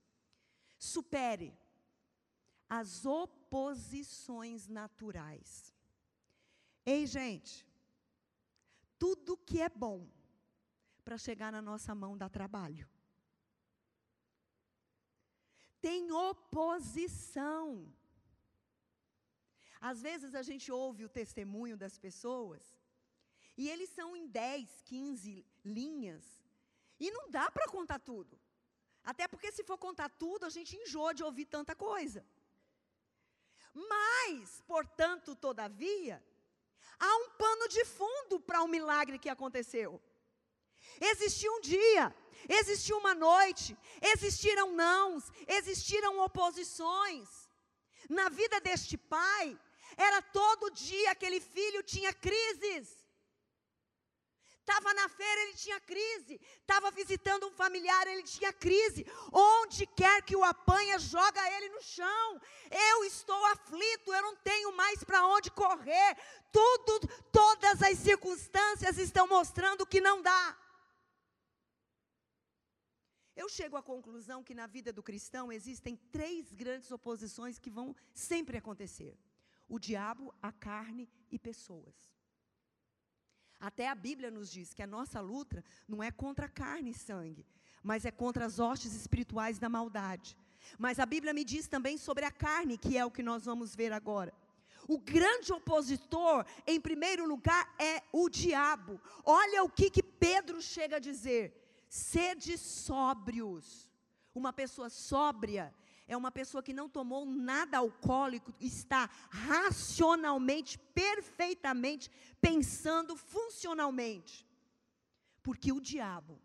supere 0.79 1.53
as 2.69 3.05
oposições 3.49 4.69
naturais. 4.69 5.75
Ei, 6.85 7.07
gente, 7.07 7.67
tudo 8.99 9.37
que 9.37 9.61
é 9.61 9.69
bom 9.69 10.07
para 11.05 11.17
chegar 11.17 11.51
na 11.51 11.63
nossa 11.63 11.95
mão 11.95 12.17
dá 12.17 12.29
trabalho. 12.29 12.87
Tem 15.81 16.11
oposição. 16.13 17.67
Às 19.81 20.03
vezes 20.03 20.35
a 20.35 20.43
gente 20.43 20.71
ouve 20.71 21.05
o 21.05 21.09
testemunho 21.21 21.77
das 21.77 21.97
pessoas, 21.99 22.63
e 23.57 23.69
eles 23.69 23.91
são 23.91 24.17
em 24.17 24.27
10, 24.27 24.83
15 24.83 25.47
linhas, 25.65 26.25
e 26.99 27.11
não 27.11 27.31
dá 27.31 27.51
para 27.51 27.69
contar 27.69 28.01
tudo. 28.01 28.39
Até 29.05 29.27
porque 29.29 29.53
se 29.53 29.63
for 29.63 29.79
contar 29.79 30.11
tudo, 30.11 30.45
a 30.45 30.51
gente 30.51 30.77
enjoa 30.77 31.15
de 31.15 31.23
ouvir 31.23 31.47
tanta 31.47 31.75
coisa. 31.75 32.27
Mas, 33.87 34.61
portanto, 34.67 35.37
todavia, 35.37 36.23
há 36.99 37.17
um 37.17 37.31
pano 37.31 37.69
de 37.69 37.85
fundo 37.85 38.41
para 38.41 38.63
o 38.63 38.65
um 38.65 38.69
milagre 38.69 39.19
que 39.19 39.29
aconteceu. 39.29 40.03
Existiu 41.01 41.53
um 41.53 41.61
dia, 41.61 42.15
existiu 42.49 42.99
uma 42.99 43.15
noite, 43.15 43.77
existiram 44.01 44.75
nãos, 44.75 45.31
existiram 45.47 46.19
oposições. 46.19 47.29
Na 48.09 48.29
vida 48.29 48.61
deste 48.61 48.97
pai, 48.97 49.59
era 49.97 50.21
todo 50.23 50.71
dia 50.71 51.13
aquele 51.13 51.41
filho 51.41 51.83
tinha 51.83 52.13
crises. 52.13 52.98
Estava 54.69 54.93
na 54.93 55.09
feira, 55.09 55.41
ele 55.45 55.55
tinha 55.55 55.81
crise. 55.81 56.39
Estava 56.61 56.91
visitando 56.91 57.47
um 57.47 57.51
familiar, 57.51 58.07
ele 58.07 58.23
tinha 58.23 58.53
crise. 58.53 59.07
Onde 59.33 59.87
quer 59.87 60.21
que 60.23 60.37
o 60.37 60.45
apanha, 60.45 60.99
joga 60.99 61.41
ele 61.57 61.71
no 61.71 61.81
chão. 61.81 62.41
Eu 62.71 63.03
estou 63.05 63.43
aflito, 63.47 64.13
eu 64.13 64.21
não 64.21 64.37
tenho 64.37 64.71
mais 64.77 65.03
para 65.03 65.27
onde 65.27 65.51
correr. 65.51 66.15
Tudo, 66.53 67.09
todas 67.33 67.83
as 67.83 67.97
circunstâncias 67.97 68.99
estão 68.99 69.27
mostrando 69.27 69.87
que 69.87 70.03
não 70.03 70.21
dá. 70.21 70.59
Eu 73.35 73.49
chego 73.49 73.77
à 73.79 73.83
conclusão 73.83 74.45
que 74.45 74.55
na 74.55 74.67
vida 74.67 74.93
do 74.93 75.03
cristão 75.03 75.51
existem 75.51 75.97
três 75.97 76.53
grandes 76.53 76.91
oposições 76.91 77.59
que 77.59 77.71
vão 77.71 77.97
sempre 78.13 78.59
acontecer: 78.59 79.19
o 79.67 79.79
diabo, 79.79 80.35
a 80.43 80.53
carne 80.53 81.09
e 81.31 81.39
pessoas. 81.39 82.18
Até 83.61 83.89
a 83.89 83.95
Bíblia 83.95 84.31
nos 84.31 84.51
diz 84.51 84.73
que 84.73 84.83
a 84.83 84.87
nossa 84.87 85.21
luta 85.21 85.65
não 85.89 86.03
é 86.03 86.11
contra 86.11 86.49
carne 86.49 86.91
e 86.91 86.95
sangue, 86.95 87.45
mas 87.83 88.05
é 88.05 88.11
contra 88.11 88.45
as 88.45 88.59
hostes 88.59 88.95
espirituais 88.95 89.59
da 89.59 89.69
maldade. 89.69 90.37
Mas 90.79 90.99
a 90.99 91.07
Bíblia 91.07 91.33
me 91.33 91.45
diz 91.45 91.67
também 91.67 91.97
sobre 91.97 92.25
a 92.25 92.31
carne, 92.31 92.79
que 92.79 92.97
é 92.97 93.05
o 93.05 93.11
que 93.11 93.23
nós 93.23 93.45
vamos 93.45 93.75
ver 93.75 93.93
agora. 93.93 94.33
O 94.87 94.99
grande 94.99 95.53
opositor, 95.53 96.47
em 96.67 96.81
primeiro 96.81 97.27
lugar, 97.27 97.75
é 97.79 98.03
o 98.13 98.29
diabo. 98.29 99.01
Olha 99.25 99.63
o 99.63 99.69
que, 99.69 99.91
que 99.91 100.03
Pedro 100.03 100.63
chega 100.63 100.97
a 100.97 101.01
dizer: 101.01 101.85
sede 101.89 102.57
sóbrios. 102.57 103.89
Uma 104.35 104.53
pessoa 104.53 104.89
sóbria 104.89 105.75
é 106.09 106.17
uma 106.17 106.33
pessoa 106.33 106.63
que 106.63 106.73
não 106.73 106.89
tomou 106.89 107.27
nada 107.27 107.77
alcoólico, 107.77 108.53
está 108.59 109.11
racionalmente, 109.31 110.79
perfeitamente, 110.79 112.11
pensando 112.41 113.15
funcionalmente. 113.15 114.49
Porque 115.43 115.71
o 115.71 115.81
diabo, 115.81 116.41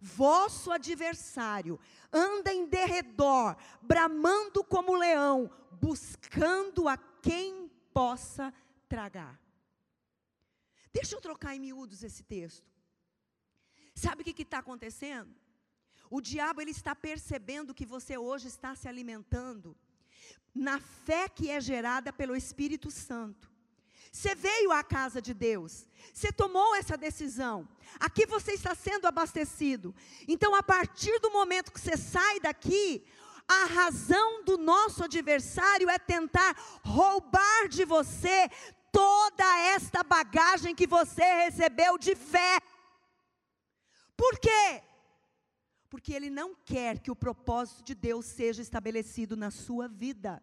vosso 0.00 0.72
adversário, 0.72 1.78
anda 2.12 2.52
em 2.52 2.66
derredor, 2.66 3.56
bramando 3.80 4.64
como 4.64 4.96
leão, 4.96 5.48
buscando 5.80 6.88
a 6.88 6.96
quem 6.96 7.70
possa 7.94 8.52
tragar. 8.88 9.40
Deixa 10.92 11.14
eu 11.14 11.20
trocar 11.20 11.54
em 11.54 11.60
miúdos 11.60 12.02
esse 12.02 12.24
texto. 12.24 12.68
Sabe 13.94 14.22
o 14.22 14.24
que 14.24 14.42
está 14.42 14.58
acontecendo? 14.58 15.32
O 16.10 16.20
diabo 16.20 16.60
ele 16.60 16.70
está 16.70 16.94
percebendo 16.94 17.74
que 17.74 17.84
você 17.84 18.16
hoje 18.16 18.48
está 18.48 18.74
se 18.74 18.88
alimentando 18.88 19.76
na 20.54 20.80
fé 20.80 21.28
que 21.28 21.50
é 21.50 21.60
gerada 21.60 22.12
pelo 22.12 22.36
Espírito 22.36 22.90
Santo. 22.90 23.50
Você 24.10 24.34
veio 24.34 24.72
à 24.72 24.82
casa 24.82 25.20
de 25.20 25.34
Deus, 25.34 25.86
você 26.12 26.32
tomou 26.32 26.74
essa 26.74 26.96
decisão. 26.96 27.68
Aqui 28.00 28.24
você 28.24 28.52
está 28.52 28.74
sendo 28.74 29.06
abastecido. 29.06 29.94
Então, 30.26 30.54
a 30.54 30.62
partir 30.62 31.18
do 31.20 31.30
momento 31.30 31.70
que 31.70 31.80
você 31.80 31.98
sai 31.98 32.40
daqui, 32.40 33.04
a 33.46 33.66
razão 33.66 34.42
do 34.42 34.56
nosso 34.56 35.04
adversário 35.04 35.90
é 35.90 35.98
tentar 35.98 36.56
roubar 36.82 37.68
de 37.68 37.84
você 37.84 38.48
toda 38.90 39.58
esta 39.58 40.02
bagagem 40.02 40.74
que 40.74 40.86
você 40.86 41.22
recebeu 41.44 41.98
de 41.98 42.14
fé. 42.14 42.58
Por 44.16 44.38
quê? 44.38 44.82
Porque 45.96 46.12
ele 46.12 46.28
não 46.28 46.54
quer 46.54 46.98
que 46.98 47.10
o 47.10 47.16
propósito 47.16 47.82
de 47.82 47.94
Deus 47.94 48.26
seja 48.26 48.60
estabelecido 48.60 49.34
na 49.34 49.50
sua 49.50 49.88
vida. 49.88 50.42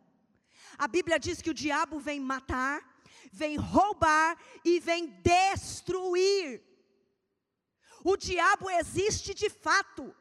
A 0.79 0.87
Bíblia 0.87 1.19
diz 1.19 1.43
que 1.43 1.51
o 1.51 1.53
diabo 1.53 1.99
vem 1.99 2.19
matar, 2.19 2.81
vem 3.31 3.55
roubar 3.55 4.35
e 4.65 4.79
vem 4.79 5.05
destruir. 5.21 6.59
O 8.03 8.17
diabo 8.17 8.67
existe 8.67 9.35
de 9.35 9.47
fato. 9.47 10.11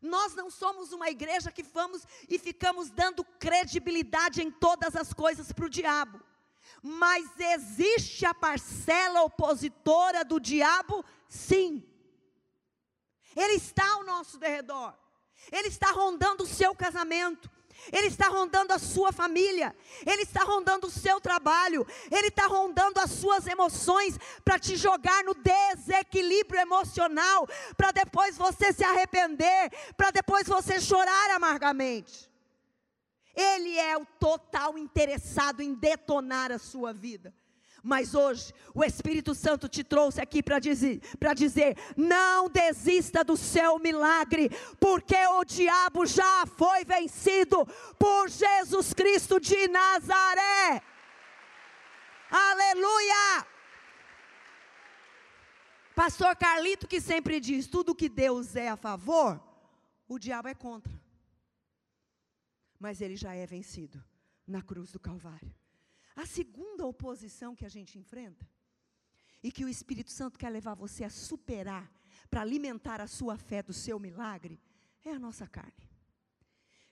Nós 0.00 0.34
não 0.34 0.50
somos 0.50 0.92
uma 0.92 1.10
igreja 1.10 1.52
que 1.52 1.62
vamos 1.62 2.06
e 2.26 2.38
ficamos 2.38 2.88
dando 2.88 3.22
credibilidade 3.22 4.40
em 4.40 4.50
todas 4.50 4.96
as 4.96 5.12
coisas 5.12 5.52
para 5.52 5.66
o 5.66 5.68
diabo. 5.68 6.18
Mas 6.82 7.28
existe 7.38 8.24
a 8.24 8.32
parcela 8.32 9.24
opositora 9.24 10.24
do 10.24 10.40
diabo, 10.40 11.04
sim. 11.28 11.84
Ele 13.36 13.54
está 13.54 13.88
ao 13.92 14.04
nosso 14.04 14.38
derredor. 14.38 14.94
Ele 15.50 15.68
está 15.68 15.90
rondando 15.90 16.44
o 16.44 16.46
seu 16.46 16.74
casamento. 16.74 17.50
Ele 17.92 18.08
está 18.08 18.28
rondando 18.28 18.72
a 18.72 18.78
sua 18.78 19.10
família, 19.10 19.74
Ele 20.06 20.22
está 20.22 20.44
rondando 20.44 20.86
o 20.86 20.90
seu 20.90 21.18
trabalho, 21.18 21.86
Ele 22.10 22.28
está 22.28 22.46
rondando 22.46 23.00
as 23.00 23.10
suas 23.10 23.46
emoções 23.46 24.18
para 24.44 24.58
te 24.58 24.76
jogar 24.76 25.24
no 25.24 25.34
desequilíbrio 25.34 26.60
emocional, 26.60 27.48
para 27.76 27.90
depois 27.90 28.36
você 28.36 28.72
se 28.72 28.84
arrepender, 28.84 29.70
para 29.96 30.10
depois 30.10 30.46
você 30.46 30.78
chorar 30.78 31.30
amargamente. 31.30 32.30
Ele 33.34 33.78
é 33.78 33.96
o 33.96 34.04
total 34.04 34.76
interessado 34.76 35.62
em 35.62 35.72
detonar 35.72 36.52
a 36.52 36.58
sua 36.58 36.92
vida. 36.92 37.34
Mas 37.82 38.14
hoje 38.14 38.52
o 38.74 38.84
Espírito 38.84 39.34
Santo 39.34 39.68
te 39.68 39.82
trouxe 39.82 40.20
aqui 40.20 40.42
para 40.42 40.58
dizer, 40.58 41.00
dizer: 41.34 41.76
não 41.96 42.48
desista 42.48 43.24
do 43.24 43.36
seu 43.36 43.78
milagre, 43.78 44.50
porque 44.78 45.16
o 45.16 45.44
diabo 45.44 46.04
já 46.06 46.44
foi 46.46 46.84
vencido 46.84 47.66
por 47.98 48.28
Jesus 48.28 48.92
Cristo 48.92 49.40
de 49.40 49.68
Nazaré. 49.68 50.82
Aleluia! 52.30 53.46
Pastor 55.94 56.36
Carlito 56.36 56.86
que 56.86 57.00
sempre 57.00 57.40
diz: 57.40 57.66
tudo 57.66 57.94
que 57.94 58.08
Deus 58.08 58.56
é 58.56 58.68
a 58.68 58.76
favor, 58.76 59.40
o 60.08 60.18
diabo 60.18 60.48
é 60.48 60.54
contra. 60.54 60.92
Mas 62.78 63.00
ele 63.00 63.16
já 63.16 63.34
é 63.34 63.46
vencido 63.46 64.02
na 64.46 64.62
cruz 64.62 64.90
do 64.92 64.98
Calvário. 64.98 65.59
A 66.20 66.26
segunda 66.26 66.84
oposição 66.84 67.56
que 67.56 67.64
a 67.64 67.68
gente 67.70 67.98
enfrenta, 67.98 68.46
e 69.42 69.50
que 69.50 69.64
o 69.64 69.68
Espírito 69.70 70.10
Santo 70.10 70.38
quer 70.38 70.50
levar 70.50 70.74
você 70.74 71.02
a 71.02 71.08
superar, 71.08 71.90
para 72.28 72.42
alimentar 72.42 73.00
a 73.00 73.06
sua 73.06 73.38
fé 73.38 73.62
do 73.62 73.72
seu 73.72 73.98
milagre, 73.98 74.60
é 75.02 75.12
a 75.12 75.18
nossa 75.18 75.46
carne. 75.46 75.88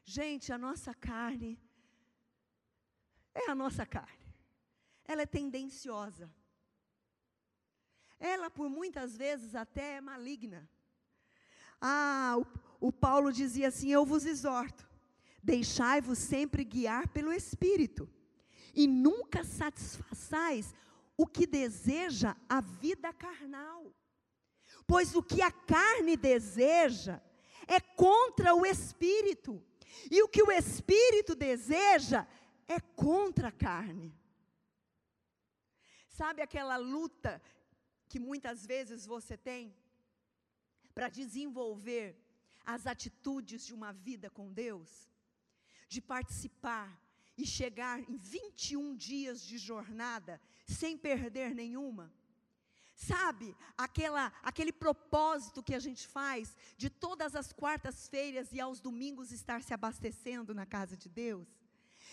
Gente, 0.02 0.50
a 0.50 0.56
nossa 0.56 0.94
carne 0.94 1.60
é 3.34 3.50
a 3.50 3.54
nossa 3.54 3.84
carne. 3.84 4.34
Ela 5.04 5.20
é 5.20 5.26
tendenciosa. 5.26 6.32
Ela, 8.18 8.48
por 8.48 8.70
muitas 8.70 9.14
vezes, 9.14 9.54
até 9.54 9.96
é 9.96 10.00
maligna. 10.00 10.66
Ah, 11.78 12.36
o, 12.80 12.88
o 12.88 12.90
Paulo 12.90 13.30
dizia 13.30 13.68
assim: 13.68 13.90
Eu 13.90 14.06
vos 14.06 14.24
exorto, 14.24 14.88
deixai-vos 15.42 16.16
sempre 16.16 16.64
guiar 16.64 17.08
pelo 17.08 17.30
Espírito 17.30 18.08
e 18.78 18.86
nunca 18.86 19.42
satisfaçais 19.42 20.72
o 21.16 21.26
que 21.26 21.48
deseja 21.48 22.36
a 22.48 22.60
vida 22.60 23.12
carnal. 23.12 23.92
Pois 24.86 25.16
o 25.16 25.22
que 25.22 25.42
a 25.42 25.50
carne 25.50 26.16
deseja 26.16 27.20
é 27.66 27.80
contra 27.80 28.54
o 28.54 28.64
espírito, 28.64 29.60
e 30.08 30.22
o 30.22 30.28
que 30.28 30.40
o 30.44 30.52
espírito 30.52 31.34
deseja 31.34 32.24
é 32.68 32.78
contra 32.78 33.48
a 33.48 33.52
carne. 33.52 34.14
Sabe 36.08 36.40
aquela 36.40 36.76
luta 36.76 37.42
que 38.08 38.20
muitas 38.20 38.64
vezes 38.64 39.04
você 39.04 39.36
tem 39.36 39.76
para 40.94 41.08
desenvolver 41.08 42.16
as 42.64 42.86
atitudes 42.86 43.66
de 43.66 43.74
uma 43.74 43.92
vida 43.92 44.30
com 44.30 44.52
Deus? 44.52 45.10
De 45.88 46.00
participar 46.00 47.07
e 47.38 47.46
chegar 47.46 48.00
em 48.00 48.16
21 48.16 48.96
dias 48.96 49.40
de 49.40 49.56
jornada 49.56 50.40
sem 50.66 50.98
perder 50.98 51.54
nenhuma? 51.54 52.12
Sabe, 52.96 53.56
aquela, 53.76 54.32
aquele 54.42 54.72
propósito 54.72 55.62
que 55.62 55.72
a 55.72 55.78
gente 55.78 56.06
faz 56.08 56.56
de 56.76 56.90
todas 56.90 57.36
as 57.36 57.52
quartas-feiras 57.52 58.52
e 58.52 58.60
aos 58.60 58.80
domingos 58.80 59.30
estar 59.30 59.62
se 59.62 59.72
abastecendo 59.72 60.52
na 60.52 60.66
casa 60.66 60.96
de 60.96 61.08
Deus? 61.08 61.46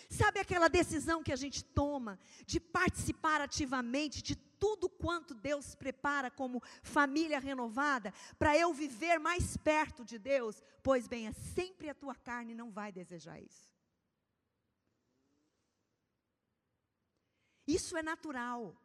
Sabe 0.08 0.38
aquela 0.38 0.68
decisão 0.68 1.24
que 1.24 1.32
a 1.32 1.36
gente 1.36 1.64
toma 1.64 2.16
de 2.46 2.60
participar 2.60 3.40
ativamente 3.40 4.22
de 4.22 4.36
tudo 4.36 4.88
quanto 4.88 5.34
Deus 5.34 5.74
prepara 5.74 6.30
como 6.30 6.62
família 6.82 7.40
renovada, 7.40 8.14
para 8.38 8.56
eu 8.56 8.72
viver 8.72 9.18
mais 9.18 9.56
perto 9.56 10.04
de 10.04 10.20
Deus? 10.20 10.62
Pois 10.84 11.08
bem, 11.08 11.26
é 11.26 11.32
sempre 11.32 11.88
a 11.88 11.94
tua 11.94 12.14
carne 12.14 12.54
não 12.54 12.70
vai 12.70 12.92
desejar 12.92 13.40
isso. 13.40 13.75
Isso 17.66 17.96
é 17.96 18.02
natural. 18.02 18.76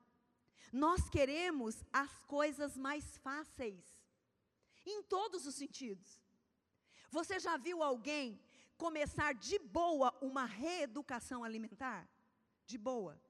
Nós 0.72 1.10
queremos 1.10 1.84
as 1.91 2.24
coisas 2.26 2.78
mais 2.78 3.17
fáceis, 3.17 3.86
em 4.86 5.04
todos 5.04 5.46
os 5.46 5.56
sentidos. 5.56 6.22
Você 7.10 7.39
já 7.39 7.58
viu 7.58 7.84
alguém 7.84 8.41
começar 8.78 9.34
de 9.34 9.60
boa 9.60 10.17
uma 10.22 10.46
reeducação 10.46 11.44
alimentar? 11.44 12.10
De 12.65 12.78
boa. 12.78 13.22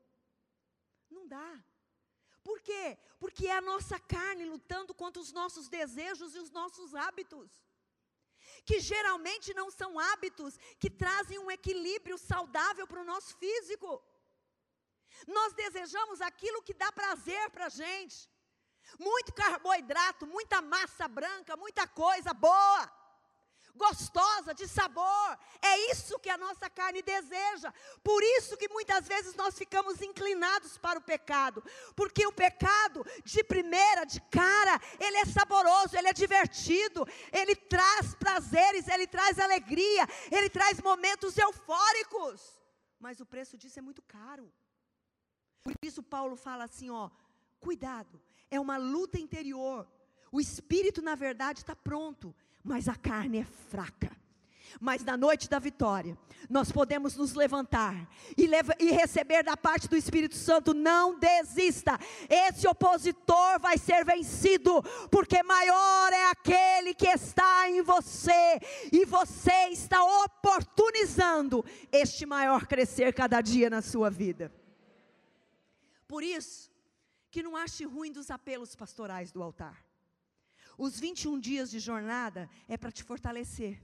Não 1.09 1.27
dá. 1.27 1.63
Por 2.43 2.61
quê? 2.61 2.97
Porque 3.19 3.47
é 3.47 3.57
a 3.57 3.61
nossa 3.61 3.99
carne 3.99 4.45
lutando 4.45 4.93
contra 4.93 5.21
os 5.21 5.31
nossos 5.31 5.67
desejos 5.67 6.35
e 6.35 6.39
os 6.39 6.51
nossos 6.51 6.95
hábitos. 6.95 7.49
Que 8.65 8.79
geralmente 8.79 9.53
não 9.53 9.69
são 9.69 9.99
hábitos 9.99 10.57
que 10.79 10.89
trazem 10.89 11.37
um 11.39 11.51
equilíbrio 11.51 12.17
saudável 12.17 12.87
para 12.87 13.01
o 13.01 13.05
nosso 13.05 13.35
físico. 13.37 14.01
Nós 15.27 15.53
desejamos 15.53 16.21
aquilo 16.21 16.61
que 16.61 16.73
dá 16.73 16.91
prazer 16.91 17.49
para 17.49 17.65
a 17.65 17.69
gente. 17.69 18.29
Muito 18.99 19.33
carboidrato, 19.33 20.25
muita 20.25 20.61
massa 20.61 21.07
branca, 21.07 21.55
muita 21.55 21.87
coisa 21.87 22.33
boa 22.33 23.01
gostosa, 23.75 24.53
de 24.53 24.67
sabor. 24.67 25.37
É 25.61 25.91
isso 25.91 26.19
que 26.19 26.29
a 26.29 26.37
nossa 26.37 26.69
carne 26.69 27.01
deseja. 27.01 27.73
Por 28.03 28.21
isso 28.23 28.57
que 28.57 28.69
muitas 28.69 29.07
vezes 29.07 29.35
nós 29.35 29.57
ficamos 29.57 30.01
inclinados 30.01 30.77
para 30.77 30.99
o 30.99 31.01
pecado, 31.01 31.63
porque 31.95 32.25
o 32.25 32.31
pecado 32.31 33.05
de 33.23 33.43
primeira, 33.43 34.05
de 34.05 34.21
cara, 34.21 34.79
ele 34.99 35.17
é 35.17 35.25
saboroso, 35.25 35.97
ele 35.97 36.07
é 36.07 36.13
divertido, 36.13 37.07
ele 37.31 37.55
traz 37.55 38.15
prazeres, 38.15 38.87
ele 38.87 39.07
traz 39.07 39.39
alegria, 39.39 40.07
ele 40.31 40.49
traz 40.49 40.81
momentos 40.81 41.37
eufóricos. 41.37 42.59
Mas 42.99 43.19
o 43.19 43.25
preço 43.25 43.57
disso 43.57 43.79
é 43.79 43.81
muito 43.81 44.01
caro. 44.03 44.51
Por 45.63 45.73
isso 45.81 46.01
Paulo 46.01 46.35
fala 46.35 46.63
assim, 46.63 46.89
ó, 46.89 47.09
cuidado, 47.59 48.19
é 48.49 48.59
uma 48.59 48.77
luta 48.77 49.19
interior. 49.19 49.87
O 50.31 50.39
espírito, 50.39 51.01
na 51.01 51.15
verdade, 51.15 51.59
está 51.59 51.75
pronto, 51.75 52.33
mas 52.63 52.87
a 52.87 52.95
carne 52.95 53.39
é 53.39 53.43
fraca. 53.43 54.11
Mas 54.79 55.03
na 55.03 55.17
noite 55.17 55.49
da 55.49 55.59
vitória, 55.59 56.17
nós 56.49 56.71
podemos 56.71 57.17
nos 57.17 57.33
levantar 57.33 58.07
e, 58.37 58.47
leva, 58.47 58.73
e, 58.79 58.91
receber 58.91 59.43
da 59.43 59.57
parte 59.57 59.87
do 59.87 59.97
Espírito 59.97 60.35
Santo. 60.35 60.73
Não 60.73 61.19
desista, 61.19 61.99
esse 62.29 62.67
opositor 62.67 63.59
vai 63.59 63.77
ser 63.77 64.05
vencido, 64.05 64.81
porque 65.09 65.43
maior 65.43 66.13
é 66.13 66.29
aquele 66.29 66.93
que 66.93 67.07
está 67.07 67.69
em 67.69 67.81
você, 67.81 68.59
e 68.91 69.05
você 69.05 69.69
está 69.71 70.01
oportunizando 70.23 71.65
este 71.91 72.25
maior 72.25 72.65
crescer 72.65 73.13
cada 73.13 73.41
dia 73.41 73.69
na 73.69 73.81
sua 73.81 74.09
vida. 74.09 74.60
Por 76.11 76.23
isso, 76.23 76.69
que 77.29 77.41
não 77.41 77.55
ache 77.55 77.85
ruim 77.85 78.11
dos 78.11 78.29
apelos 78.29 78.75
pastorais 78.75 79.31
do 79.31 79.41
altar. 79.41 79.81
Os 80.77 80.99
21 80.99 81.39
dias 81.39 81.71
de 81.71 81.79
jornada 81.79 82.49
é 82.67 82.75
para 82.75 82.91
te 82.91 83.01
fortalecer, 83.01 83.81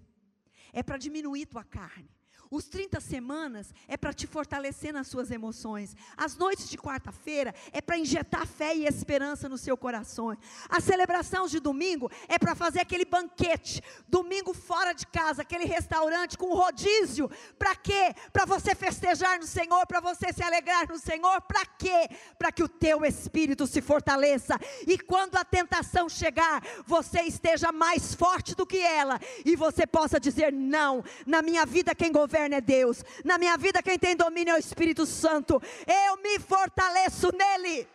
é 0.73 0.83
para 0.83 0.97
diminuir 0.97 1.45
tua 1.45 1.63
carne. 1.63 2.11
Os 2.49 2.65
30 2.67 2.99
semanas 3.01 3.73
é 3.87 3.97
para 3.97 4.13
te 4.13 4.25
fortalecer 4.25 4.93
nas 4.93 5.07
suas 5.07 5.31
emoções. 5.31 5.95
As 6.15 6.37
noites 6.37 6.69
de 6.69 6.77
quarta-feira 6.77 7.53
é 7.73 7.81
para 7.81 7.97
injetar 7.97 8.47
fé 8.47 8.75
e 8.75 8.85
esperança 8.85 9.49
no 9.49 9.57
seu 9.57 9.75
coração. 9.75 10.35
A 10.69 10.79
celebração 10.79 11.47
de 11.47 11.59
domingo 11.59 12.09
é 12.27 12.39
para 12.39 12.55
fazer 12.55 12.79
aquele 12.79 13.05
banquete, 13.05 13.81
domingo 14.07 14.53
fora 14.53 14.93
de 14.93 15.05
casa, 15.07 15.41
aquele 15.41 15.65
restaurante 15.65 16.37
com 16.37 16.53
rodízio. 16.53 17.29
Para 17.59 17.75
quê? 17.75 18.13
Para 18.31 18.45
você 18.45 18.73
festejar 18.73 19.37
no 19.39 19.45
Senhor, 19.45 19.85
para 19.85 19.99
você 19.99 20.31
se 20.31 20.41
alegrar 20.41 20.87
no 20.87 20.97
Senhor. 20.97 21.41
Para 21.41 21.65
quê? 21.65 22.09
Para 22.39 22.51
que 22.51 22.63
o 22.63 22.69
teu 22.69 23.03
espírito 23.03 23.67
se 23.67 23.81
fortaleça 23.81 24.57
e 24.87 24.97
quando 24.97 25.35
a 25.35 25.43
tentação 25.43 26.07
chegar, 26.07 26.63
você 26.85 27.21
esteja 27.23 27.71
mais 27.71 28.13
forte 28.13 28.55
do 28.55 28.65
que 28.65 28.77
ela 28.77 29.19
e 29.43 29.55
você 29.55 29.85
possa 29.85 30.19
dizer: 30.19 30.53
"Não, 30.53 31.03
na 31.25 31.41
minha 31.41 31.65
vida 31.65 31.93
quem 31.93 32.11
governa 32.11 32.36
governa 32.37 32.57
é 32.57 32.61
Deus. 32.61 33.03
Na 33.25 33.37
minha 33.37 33.57
vida, 33.57 33.81
quem 33.81 33.97
tem 33.97 34.15
domínio 34.15 34.51
é 34.51 34.55
o 34.55 34.59
Espírito 34.59 35.05
Santo. 35.05 35.59
Eu 36.05 36.17
me 36.17 36.39
fortaleço 36.39 37.31
nele. 37.31 37.87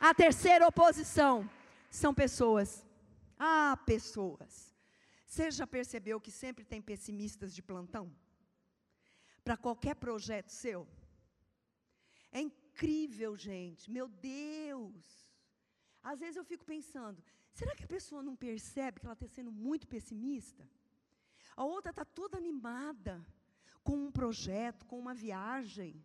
A 0.00 0.14
terceira 0.14 0.66
oposição 0.66 1.48
são 1.90 2.14
pessoas. 2.14 2.84
Ah, 3.38 3.78
pessoas. 3.84 4.74
Você 5.26 5.50
já 5.50 5.66
percebeu 5.66 6.20
que 6.20 6.30
sempre 6.30 6.64
tem 6.64 6.80
pessimistas 6.80 7.54
de 7.54 7.62
plantão? 7.62 8.10
Para 9.44 9.56
qualquer 9.56 9.94
projeto 9.94 10.50
seu? 10.50 10.88
É 12.32 12.40
incrível, 12.40 13.36
gente. 13.36 13.90
Meu 13.90 14.08
Deus. 14.08 15.04
Às 16.02 16.20
vezes 16.20 16.36
eu 16.36 16.44
fico 16.44 16.64
pensando, 16.64 17.22
Será 17.52 17.74
que 17.74 17.84
a 17.84 17.94
pessoa 17.96 18.22
não 18.22 18.36
percebe 18.36 19.00
que 19.00 19.06
ela 19.06 19.14
está 19.14 19.28
sendo 19.28 19.52
muito 19.52 19.86
pessimista? 19.86 20.68
A 21.56 21.64
outra 21.64 21.90
está 21.90 22.04
toda 22.04 22.36
animada 22.36 23.24
com 23.82 23.96
um 24.06 24.10
projeto, 24.10 24.86
com 24.86 24.98
uma 24.98 25.14
viagem. 25.14 26.04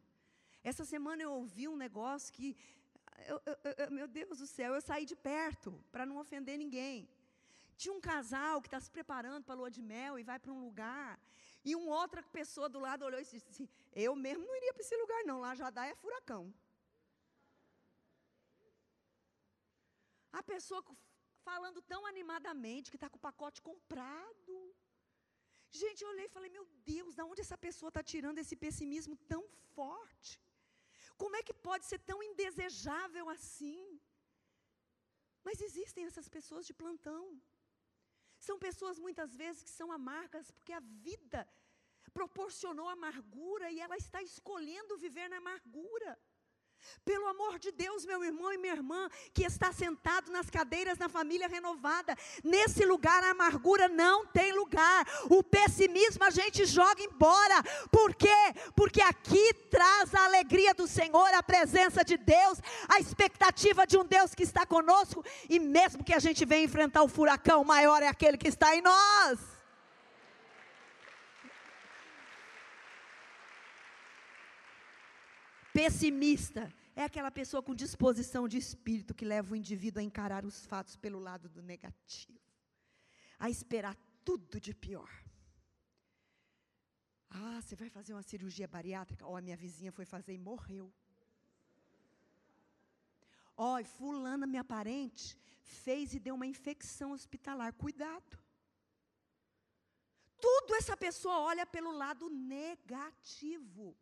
Essa 0.63 0.83
semana 0.83 1.21
eu 1.21 1.31
ouvi 1.31 1.67
um 1.67 1.77
negócio 1.77 2.33
que, 2.33 2.57
eu, 3.27 3.41
eu, 3.45 3.73
eu, 3.77 3.91
meu 3.91 4.07
Deus 4.07 4.39
do 4.39 4.47
céu, 4.47 4.73
eu 4.73 4.81
saí 4.81 5.05
de 5.05 5.15
perto 5.15 5.69
para 5.91 6.05
não 6.05 6.17
ofender 6.17 6.57
ninguém. 6.57 7.07
Tinha 7.77 7.93
um 7.93 8.01
casal 8.01 8.61
que 8.61 8.67
está 8.67 8.79
se 8.79 8.89
preparando 8.89 9.43
para 9.43 9.53
a 9.53 9.57
lua 9.57 9.71
de 9.71 9.81
mel 9.81 10.17
e 10.17 10.23
vai 10.23 10.39
para 10.39 10.51
um 10.51 10.61
lugar. 10.67 11.19
E 11.63 11.75
uma 11.75 11.95
outra 12.01 12.21
pessoa 12.23 12.67
do 12.69 12.79
lado 12.79 13.03
olhou 13.05 13.19
e 13.19 13.23
disse 13.23 13.49
assim: 13.49 13.67
Eu 13.93 14.15
mesmo 14.15 14.45
não 14.45 14.55
iria 14.55 14.73
para 14.73 14.81
esse 14.81 14.95
lugar, 14.95 15.23
não. 15.25 15.39
Lá 15.41 15.53
já 15.55 15.69
dá 15.69 15.85
é 15.85 15.95
furacão. 15.95 16.53
A 20.31 20.43
pessoa 20.43 20.83
falando 21.49 21.79
tão 21.91 22.01
animadamente 22.11 22.91
que 22.91 22.99
está 22.99 23.09
com 23.11 23.19
o 23.19 23.27
pacote 23.29 23.59
comprado. 23.69 24.55
Gente, 25.81 26.01
eu 26.01 26.09
olhei 26.13 26.25
e 26.27 26.35
falei, 26.35 26.49
meu 26.57 26.65
Deus, 26.93 27.15
da 27.19 27.25
onde 27.31 27.41
essa 27.45 27.57
pessoa 27.67 27.89
está 27.91 28.03
tirando 28.13 28.41
esse 28.43 28.55
pessimismo 28.65 29.15
tão 29.33 29.43
forte? 29.75 30.33
Como 31.21 31.35
é 31.39 31.43
que 31.47 31.55
pode 31.69 31.85
ser 31.91 31.99
tão 32.09 32.19
indesejável 32.29 33.25
assim? 33.35 33.83
Mas 35.47 35.61
existem 35.67 36.05
essas 36.05 36.27
pessoas 36.37 36.65
de 36.69 36.73
plantão. 36.81 37.23
São 38.47 38.57
pessoas 38.67 38.97
muitas 39.05 39.31
vezes 39.41 39.63
que 39.65 39.73
são 39.79 39.89
amargas 39.99 40.49
porque 40.55 40.73
a 40.73 40.85
vida 41.07 41.41
proporcionou 42.19 42.87
amargura 42.89 43.67
e 43.71 43.79
ela 43.85 43.97
está 44.03 44.19
escolhendo 44.29 45.01
viver 45.05 45.27
na 45.29 45.37
amargura. 45.43 46.11
Pelo 47.03 47.27
amor 47.27 47.59
de 47.59 47.71
Deus, 47.71 48.05
meu 48.05 48.23
irmão 48.23 48.51
e 48.51 48.57
minha 48.57 48.73
irmã, 48.73 49.09
que 49.33 49.43
está 49.43 49.71
sentado 49.71 50.31
nas 50.31 50.49
cadeiras 50.49 50.97
na 50.97 51.07
família 51.07 51.47
renovada, 51.47 52.17
nesse 52.43 52.83
lugar 52.83 53.23
a 53.23 53.29
amargura 53.29 53.87
não 53.87 54.25
tem 54.25 54.51
lugar, 54.53 55.05
o 55.29 55.43
pessimismo 55.43 56.23
a 56.23 56.31
gente 56.31 56.65
joga 56.65 57.03
embora, 57.03 57.61
por 57.91 58.15
quê? 58.15 58.27
Porque 58.75 59.01
aqui 59.01 59.53
traz 59.69 60.15
a 60.15 60.25
alegria 60.25 60.73
do 60.73 60.87
Senhor, 60.87 61.31
a 61.33 61.43
presença 61.43 62.03
de 62.03 62.17
Deus, 62.17 62.59
a 62.89 62.99
expectativa 62.99 63.85
de 63.85 63.97
um 63.97 64.05
Deus 64.05 64.33
que 64.33 64.43
está 64.43 64.65
conosco, 64.65 65.23
e 65.47 65.59
mesmo 65.59 66.03
que 66.03 66.13
a 66.13 66.19
gente 66.19 66.43
venha 66.43 66.65
enfrentar 66.65 67.03
o 67.03 67.07
furacão, 67.07 67.63
maior 67.63 68.01
é 68.01 68.07
aquele 68.07 68.37
que 68.37 68.47
está 68.47 68.75
em 68.75 68.81
nós. 68.81 69.54
Pessimista 75.75 76.73
é 76.95 77.03
aquela 77.03 77.29
pessoa 77.29 77.61
com 77.61 77.75
disposição 77.75 78.47
de 78.47 78.57
espírito 78.57 79.13
que 79.13 79.25
leva 79.25 79.51
o 79.51 79.57
indivíduo 79.57 79.99
a 79.99 80.03
encarar 80.03 80.45
os 80.45 80.65
fatos 80.65 80.95
pelo 80.95 81.19
lado 81.19 81.49
do 81.49 81.61
negativo, 81.61 82.39
a 83.37 83.49
esperar 83.49 83.93
tudo 84.23 84.57
de 84.57 84.73
pior. 84.73 85.11
Ah, 87.29 87.59
você 87.61 87.75
vai 87.75 87.89
fazer 87.89 88.13
uma 88.13 88.23
cirurgia 88.23 88.69
bariátrica? 88.69 89.25
Ó, 89.25 89.33
oh, 89.33 89.35
a 89.35 89.41
minha 89.41 89.57
vizinha 89.57 89.91
foi 89.91 90.05
fazer 90.05 90.33
e 90.33 90.37
morreu. 90.37 90.93
Ó, 93.57 93.77
oh, 93.77 93.83
fulana, 93.83 94.47
minha 94.47 94.63
parente, 94.63 95.37
fez 95.61 96.13
e 96.13 96.19
deu 96.19 96.35
uma 96.35 96.47
infecção 96.47 97.11
hospitalar. 97.11 97.73
Cuidado. 97.73 98.39
Tudo 100.39 100.73
essa 100.75 100.95
pessoa 100.95 101.41
olha 101.41 101.65
pelo 101.65 101.91
lado 101.91 102.29
negativo. 102.29 103.93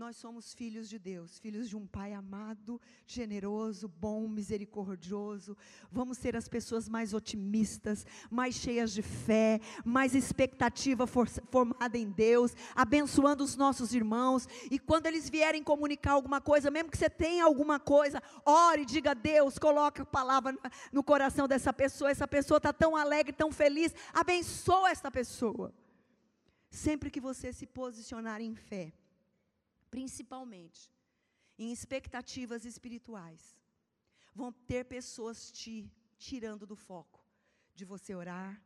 Nós 0.00 0.16
somos 0.16 0.54
filhos 0.54 0.88
de 0.88 0.98
Deus, 0.98 1.38
filhos 1.38 1.68
de 1.68 1.76
um 1.76 1.86
Pai 1.86 2.14
amado, 2.14 2.80
generoso, 3.06 3.86
bom, 3.86 4.26
misericordioso. 4.26 5.54
Vamos 5.92 6.16
ser 6.16 6.34
as 6.34 6.48
pessoas 6.48 6.88
mais 6.88 7.12
otimistas, 7.12 8.06
mais 8.30 8.54
cheias 8.54 8.92
de 8.92 9.02
fé, 9.02 9.60
mais 9.84 10.14
expectativa 10.14 11.06
for 11.06 11.28
formada 11.28 11.98
em 11.98 12.10
Deus, 12.10 12.56
abençoando 12.74 13.44
os 13.44 13.56
nossos 13.56 13.92
irmãos. 13.92 14.48
E 14.70 14.78
quando 14.78 15.04
eles 15.04 15.28
vierem 15.28 15.62
comunicar 15.62 16.12
alguma 16.12 16.40
coisa, 16.40 16.70
mesmo 16.70 16.90
que 16.90 16.96
você 16.96 17.10
tenha 17.10 17.44
alguma 17.44 17.78
coisa, 17.78 18.22
ore, 18.46 18.86
diga 18.86 19.10
a 19.10 19.14
Deus, 19.14 19.58
coloque 19.58 20.00
a 20.00 20.06
palavra 20.06 20.56
no 20.90 21.04
coração 21.04 21.46
dessa 21.46 21.74
pessoa. 21.74 22.10
Essa 22.10 22.26
pessoa 22.26 22.56
está 22.56 22.72
tão 22.72 22.96
alegre, 22.96 23.34
tão 23.34 23.52
feliz. 23.52 23.94
Abençoa 24.14 24.92
esta 24.92 25.10
pessoa. 25.10 25.74
Sempre 26.70 27.10
que 27.10 27.20
você 27.20 27.52
se 27.52 27.66
posicionar 27.66 28.40
em 28.40 28.54
fé 28.54 28.94
principalmente 29.90 30.92
em 31.58 31.72
expectativas 31.72 32.64
espirituais, 32.64 33.56
vão 34.34 34.52
ter 34.52 34.84
pessoas 34.84 35.50
te 35.50 35.90
tirando 36.16 36.66
do 36.66 36.76
foco 36.76 37.20
de 37.74 37.84
você 37.84 38.14
orar, 38.14 38.62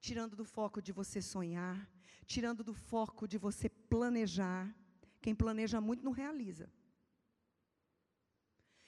tirando 0.00 0.34
do 0.36 0.44
foco 0.44 0.80
de 0.80 0.92
você 0.92 1.20
sonhar, 1.20 1.90
tirando 2.26 2.62
do 2.62 2.74
foco 2.74 3.26
de 3.26 3.38
você 3.38 3.68
planejar. 3.68 4.74
Quem 5.20 5.34
planeja 5.34 5.80
muito 5.80 6.04
não 6.04 6.12
realiza. 6.12 6.70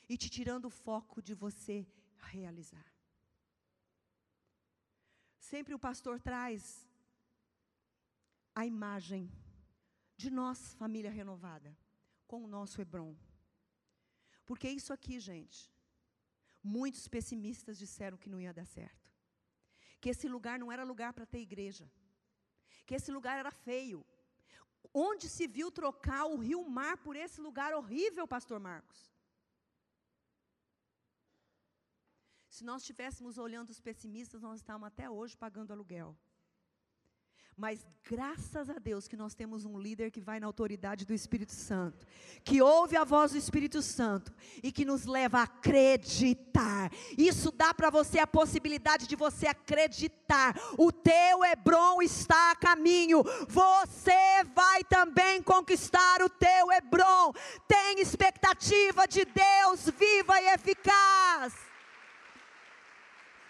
E 0.09 0.17
te 0.17 0.29
tirando 0.29 0.67
o 0.67 0.71
foco 0.71 1.21
de 1.23 1.35
você 1.35 1.87
realizar. 2.19 2.87
Sempre 5.39 5.75
o 5.75 5.79
pastor 5.79 6.21
traz 6.21 6.89
a 8.55 8.65
imagem 8.67 9.31
de 10.23 10.31
nós, 10.39 10.59
família 10.83 11.11
renovada, 11.21 11.71
com 12.31 12.39
o 12.45 12.51
nosso 12.57 12.81
Hebron. 12.83 13.13
Porque 14.49 14.69
isso 14.79 14.93
aqui, 14.97 15.17
gente, 15.31 15.61
muitos 16.63 17.05
pessimistas 17.15 17.79
disseram 17.85 18.21
que 18.23 18.33
não 18.33 18.41
ia 18.45 18.53
dar 18.59 18.67
certo. 18.79 19.07
Que 20.01 20.11
esse 20.13 20.29
lugar 20.37 20.57
não 20.59 20.71
era 20.75 20.91
lugar 20.93 21.13
para 21.13 21.31
ter 21.33 21.41
igreja. 21.49 21.87
Que 22.87 22.97
esse 22.99 23.11
lugar 23.17 23.39
era 23.39 23.53
feio. 23.69 24.05
Onde 25.09 25.29
se 25.37 25.47
viu 25.57 25.69
trocar 25.71 26.25
o 26.27 26.37
rio 26.37 26.63
mar 26.79 26.97
por 27.07 27.15
esse 27.25 27.41
lugar 27.41 27.73
horrível, 27.79 28.27
pastor 28.37 28.59
Marcos? 28.59 29.01
Se 32.49 32.65
nós 32.65 32.83
estivéssemos 32.83 33.39
olhando 33.39 33.71
os 33.71 33.81
pessimistas, 33.89 34.43
nós 34.43 34.59
estávamos 34.61 34.89
até 34.89 35.09
hoje 35.09 35.37
pagando 35.45 35.73
aluguel. 35.73 36.11
Mas 37.61 37.85
graças 38.09 38.71
a 38.71 38.79
Deus 38.79 39.07
que 39.07 39.19
nós 39.19 39.35
temos 39.35 39.67
um 39.67 39.79
líder 39.79 40.11
que 40.11 40.19
vai 40.19 40.41
na 40.41 40.47
autoridade 40.47 41.05
do 41.05 41.13
Espírito 41.13 41.53
Santo, 41.53 42.07
que 42.43 42.63
ouve 42.63 42.97
a 42.97 43.05
voz 43.05 43.33
do 43.33 43.37
Espírito 43.37 43.83
Santo 43.83 44.33
e 44.63 44.73
que 44.73 44.83
nos 44.83 45.05
leva 45.05 45.41
a 45.41 45.43
acreditar. 45.43 46.91
Isso 47.19 47.53
dá 47.53 47.75
para 47.75 47.91
você 47.91 48.19
a 48.19 48.27
possibilidade 48.27 49.07
de 49.07 49.15
você 49.15 49.47
acreditar. 49.47 50.59
O 50.79 50.91
teu 50.91 51.45
Hebron 51.45 52.01
está 52.01 52.53
a 52.53 52.57
caminho. 52.57 53.23
Você 53.47 54.43
vai 54.55 54.83
também 54.85 55.43
conquistar 55.43 56.23
o 56.23 56.31
teu 56.31 56.73
Hebron. 56.73 57.35
Tem 57.69 58.01
expectativa 58.01 59.07
de 59.07 59.27
Deus 59.27 59.85
viva 59.91 60.41
e 60.41 60.47
eficaz. 60.55 61.53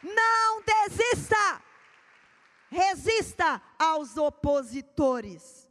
Não 0.02 0.62
desista. 0.62 1.69
Resista 2.70 3.60
aos 3.78 4.16
opositores. 4.16 5.68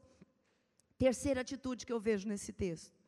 Terceira 0.98 1.42
atitude 1.42 1.86
que 1.86 1.94
eu 1.94 2.00
vejo 2.00 2.28
nesse 2.28 2.52
texto. 2.52 3.00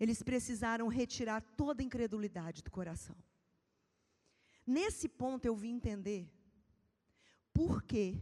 Eles 0.00 0.22
precisaram 0.22 0.88
retirar 0.88 1.40
toda 1.56 1.80
a 1.80 1.84
incredulidade 1.84 2.62
do 2.62 2.70
coração. 2.70 3.16
Nesse 4.66 5.08
ponto 5.08 5.44
eu 5.44 5.54
vim 5.54 5.74
entender 5.76 6.28
por 7.52 7.82
quê 7.82 8.20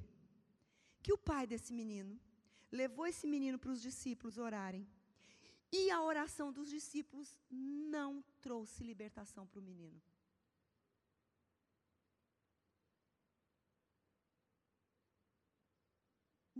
que 1.02 1.12
o 1.12 1.18
pai 1.18 1.46
desse 1.46 1.72
menino 1.72 2.20
levou 2.70 3.06
esse 3.06 3.26
menino 3.26 3.58
para 3.58 3.70
os 3.70 3.80
discípulos 3.80 4.38
orarem. 4.38 4.86
E 5.72 5.90
a 5.90 6.02
oração 6.02 6.52
dos 6.52 6.68
discípulos 6.70 7.38
não 7.50 8.22
trouxe 8.40 8.84
libertação 8.84 9.46
para 9.46 9.58
o 9.58 9.62
menino. 9.62 10.00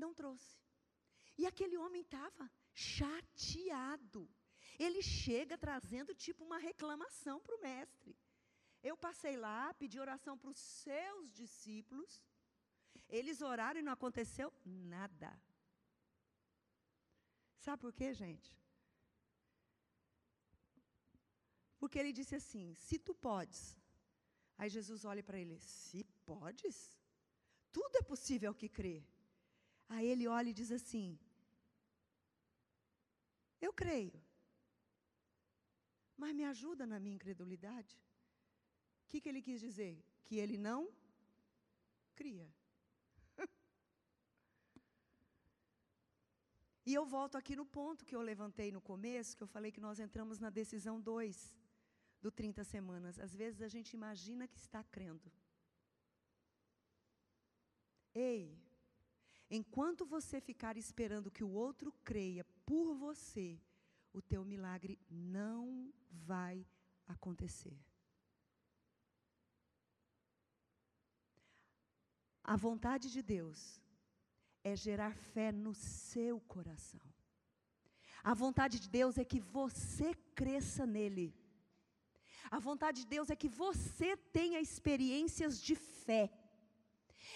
Não 0.03 0.13
trouxe. 0.21 0.55
E 1.39 1.47
aquele 1.47 1.77
homem 1.77 2.03
estava 2.03 2.51
chateado. 2.73 4.23
Ele 4.79 5.03
chega 5.03 5.57
trazendo 5.57 6.15
tipo 6.15 6.45
uma 6.45 6.59
reclamação 6.59 7.41
para 7.41 7.57
o 7.57 7.61
mestre. 7.61 8.15
Eu 8.83 8.97
passei 8.97 9.37
lá, 9.37 9.73
pedi 9.75 9.99
oração 9.99 10.37
para 10.39 10.51
os 10.51 10.59
seus 10.59 11.33
discípulos. 11.33 12.23
Eles 13.09 13.41
oraram 13.41 13.81
e 13.81 13.83
não 13.83 13.93
aconteceu 13.93 14.53
nada. 14.65 15.31
Sabe 17.65 17.81
por 17.81 17.93
quê, 17.93 18.13
gente? 18.13 18.55
Porque 21.81 21.99
ele 21.99 22.13
disse 22.13 22.35
assim: 22.35 22.75
se 22.75 22.99
tu 22.99 23.15
podes. 23.15 23.77
Aí 24.59 24.69
Jesus 24.69 25.05
olha 25.05 25.23
para 25.23 25.39
ele: 25.39 25.59
se 25.61 26.05
podes? 26.25 26.77
Tudo 27.73 27.97
é 27.97 28.03
possível 28.03 28.55
que 28.55 28.69
crê. 28.69 28.97
Aí 29.89 30.07
ele 30.07 30.27
olha 30.27 30.51
e 30.51 30.55
diz 30.55 30.71
assim: 30.73 31.19
Eu 33.61 33.73
creio, 33.73 34.21
mas 36.17 36.35
me 36.35 36.45
ajuda 36.45 36.87
na 36.87 36.99
minha 36.99 37.15
incredulidade. 37.15 37.95
O 39.05 39.09
que, 39.09 39.21
que 39.21 39.29
ele 39.29 39.43
quis 39.43 39.61
dizer? 39.61 40.05
Que 40.25 40.37
ele 40.37 40.57
não 40.59 40.93
cria. 42.15 42.49
e 46.85 46.93
eu 46.93 47.05
volto 47.07 47.37
aqui 47.37 47.55
no 47.55 47.65
ponto 47.65 48.05
que 48.05 48.17
eu 48.17 48.21
levantei 48.21 48.73
no 48.73 48.81
começo, 48.81 49.37
que 49.37 49.43
eu 49.45 49.47
falei 49.47 49.71
que 49.71 49.81
nós 49.81 50.01
entramos 50.01 50.41
na 50.41 50.51
decisão 50.51 51.01
2 51.01 51.57
do 52.21 52.31
30 52.33 52.65
semanas. 52.65 53.21
Às 53.21 53.35
vezes 53.35 53.63
a 53.63 53.69
gente 53.69 53.93
imagina 53.93 54.49
que 54.49 54.59
está 54.59 54.83
crendo. 54.83 55.31
Ei, 58.15 58.59
Enquanto 59.49 60.05
você 60.05 60.41
ficar 60.41 60.77
esperando 60.77 61.31
que 61.31 61.45
o 61.45 61.51
outro 61.51 61.93
creia 62.05 62.45
por 62.65 62.95
você, 62.95 63.61
o 64.13 64.21
teu 64.21 64.45
milagre 64.45 64.99
não 65.09 65.93
vai 66.11 66.67
acontecer. 67.07 67.79
A 72.43 72.57
vontade 72.57 73.11
de 73.11 73.23
Deus 73.23 73.81
é 74.65 74.75
gerar 74.75 75.15
fé 75.15 75.53
no 75.53 75.75
seu 75.75 76.41
coração. 76.41 77.01
A 78.23 78.35
vontade 78.35 78.81
de 78.81 78.89
Deus 78.89 79.19
é 79.19 79.25
que 79.25 79.39
você 79.39 80.15
cresça 80.35 80.85
nele. 80.85 81.33
A 82.51 82.59
vontade 82.59 83.03
de 83.03 83.07
Deus 83.07 83.31
é 83.31 83.37
que 83.37 83.49
você 83.49 84.17
tenha 84.17 84.61
experiências 84.61 85.61
de 85.61 85.77
fé 85.77 86.31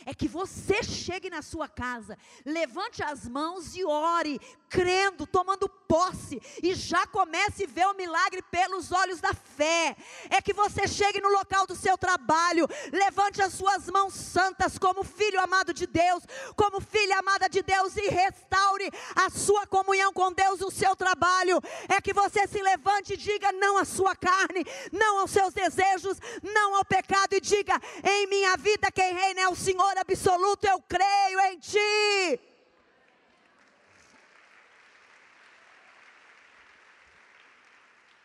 é 0.07 0.15
que 0.15 0.29
você 0.29 0.83
chegue 0.83 1.31
na 1.31 1.43
sua 1.43 1.69
casa, 1.69 2.17
levante 2.45 3.03
as 3.03 3.29
mãos 3.29 3.75
e 3.77 3.85
ore, 3.85 4.41
crendo, 4.71 5.27
tomando 5.27 5.69
posse, 5.69 6.41
e 6.63 6.73
já 6.73 7.05
comece 7.09 7.65
a 7.65 7.67
ver 7.67 7.87
o 7.87 7.97
milagre 7.97 8.41
pelos 8.43 8.93
olhos 8.93 9.21
da 9.21 9.35
fé. 9.35 9.97
É 10.31 10.41
que 10.41 10.53
você 10.53 10.87
chegue 10.87 11.21
no 11.21 11.29
local 11.29 11.67
do 11.67 11.75
seu 11.75 11.99
trabalho, 11.99 12.69
levante 12.93 13.43
as 13.43 13.53
suas 13.53 13.89
mãos 13.91 14.15
santas 14.15 14.79
como 14.79 15.03
filho 15.03 15.41
amado 15.41 15.75
de 15.75 15.89
Deus, 15.89 16.23
como 16.55 16.81
filha 16.81 17.19
amada 17.19 17.49
de 17.49 17.61
Deus, 17.63 17.97
e 17.97 18.09
restaure 18.09 18.89
a 19.17 19.29
sua 19.29 19.67
comunhão 19.67 20.13
com 20.13 20.33
Deus 20.33 20.61
no 20.61 20.71
seu 20.71 20.95
trabalho. 20.95 21.61
É 21.89 22.01
que 22.01 22.13
você 22.13 22.47
se 22.47 22.63
levante 22.63 23.15
e 23.15 23.17
diga 23.17 23.51
não 23.51 23.77
à 23.77 23.85
sua 23.85 24.15
carne, 24.15 24.65
não 24.93 25.19
aos 25.19 25.33
seus 25.33 25.53
desejos, 25.53 26.19
não 26.43 26.77
ao 26.77 26.85
pecado, 26.85 27.35
e 27.35 27.41
diga: 27.41 27.75
em 28.05 28.29
minha 28.29 28.57
vida 28.57 28.93
quem 28.93 29.13
reina 29.13 29.41
é 29.41 29.49
o 29.49 29.57
Senhor 29.57 29.99
absoluto, 29.99 30.65
eu 30.65 30.81
creio 30.89 31.41
em 31.41 31.59
Ti. 31.59 32.50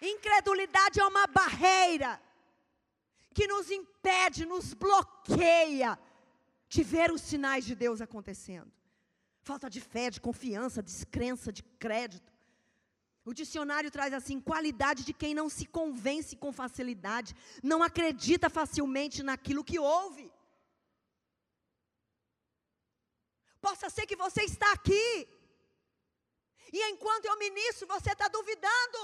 Incredulidade 0.06 1.00
é 1.00 1.06
uma 1.06 1.26
barreira 1.28 2.22
que 3.34 3.48
nos 3.48 3.70
impede, 3.70 4.46
nos 4.46 4.74
bloqueia 4.74 5.98
de 6.70 6.84
ver 6.84 7.12
os 7.12 7.22
sinais 7.22 7.66
de 7.66 7.76
Deus 7.76 8.02
acontecendo. 8.02 8.72
Falta 9.42 9.70
de 9.70 9.82
fé, 9.82 10.10
de 10.10 10.22
confiança, 10.22 10.82
descrença, 10.82 11.52
de 11.52 11.64
crédito. 11.86 12.32
O 13.24 13.34
dicionário 13.34 13.90
traz 13.90 14.14
assim: 14.14 14.40
qualidade 14.40 15.04
de 15.04 15.14
quem 15.14 15.34
não 15.34 15.50
se 15.50 15.66
convence 15.66 16.36
com 16.36 16.52
facilidade, 16.52 17.36
não 17.64 17.82
acredita 17.82 18.50
facilmente 18.50 19.24
naquilo 19.24 19.64
que 19.64 19.80
ouve. 19.80 20.32
Possa 23.60 23.90
ser 23.90 24.06
que 24.06 24.16
você 24.16 24.44
está 24.44 24.72
aqui. 24.72 25.28
E 26.72 26.80
enquanto 26.92 27.26
eu 27.26 27.38
ministro, 27.40 27.88
você 27.88 28.12
está 28.12 28.28
duvidando. 28.28 29.00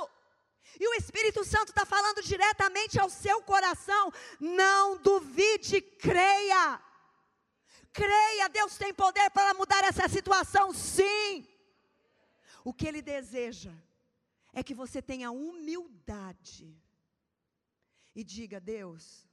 E 0.80 0.88
o 0.88 0.94
Espírito 0.94 1.44
Santo 1.44 1.70
está 1.70 1.86
falando 1.86 2.22
diretamente 2.22 3.00
ao 3.00 3.10
seu 3.10 3.42
coração. 3.42 4.12
Não 4.40 4.98
duvide, 4.98 5.82
creia. 5.82 6.82
Creia, 7.94 8.48
Deus 8.50 8.78
tem 8.78 8.94
poder 8.94 9.30
para 9.32 9.54
mudar 9.54 9.84
essa 9.84 10.08
situação, 10.08 10.74
sim. 10.74 11.48
O 12.64 12.74
que 12.74 12.88
Ele 12.88 13.02
deseja 13.02 13.74
é 14.54 14.64
que 14.64 14.74
você 14.74 15.02
tenha 15.02 15.32
humildade 15.32 16.76
e 18.16 18.24
diga: 18.24 18.60
Deus, 18.60 19.28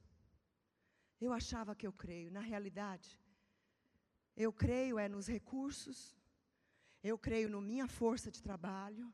eu 1.21 1.33
achava 1.33 1.75
que 1.75 1.87
eu 1.87 1.93
creio, 1.93 2.31
na 2.31 2.41
realidade, 2.41 3.19
eu 4.37 4.53
creio 4.53 4.99
é 4.99 5.09
nos 5.09 5.27
recursos, 5.27 6.17
eu 7.03 7.19
creio 7.19 7.49
na 7.49 7.61
minha 7.61 7.87
força 7.87 8.31
de 8.31 8.43
trabalho, 8.43 9.12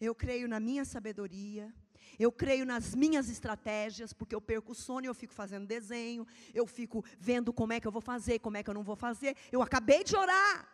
eu 0.00 0.14
creio 0.14 0.48
na 0.48 0.60
minha 0.60 0.84
sabedoria, 0.84 1.72
eu 2.18 2.30
creio 2.30 2.64
nas 2.64 2.94
minhas 2.94 3.28
estratégias, 3.28 4.12
porque 4.12 4.34
eu 4.34 4.40
perco 4.40 4.72
o 4.72 4.74
sono 4.74 5.06
e 5.06 5.08
eu 5.08 5.14
fico 5.14 5.34
fazendo 5.34 5.66
desenho, 5.66 6.26
eu 6.54 6.66
fico 6.66 7.04
vendo 7.18 7.52
como 7.52 7.72
é 7.72 7.80
que 7.80 7.86
eu 7.86 7.92
vou 7.92 8.02
fazer, 8.02 8.38
como 8.38 8.56
é 8.56 8.62
que 8.62 8.70
eu 8.70 8.74
não 8.74 8.82
vou 8.82 8.96
fazer. 8.96 9.36
Eu 9.50 9.62
acabei 9.62 10.04
de 10.04 10.16
orar. 10.16 10.68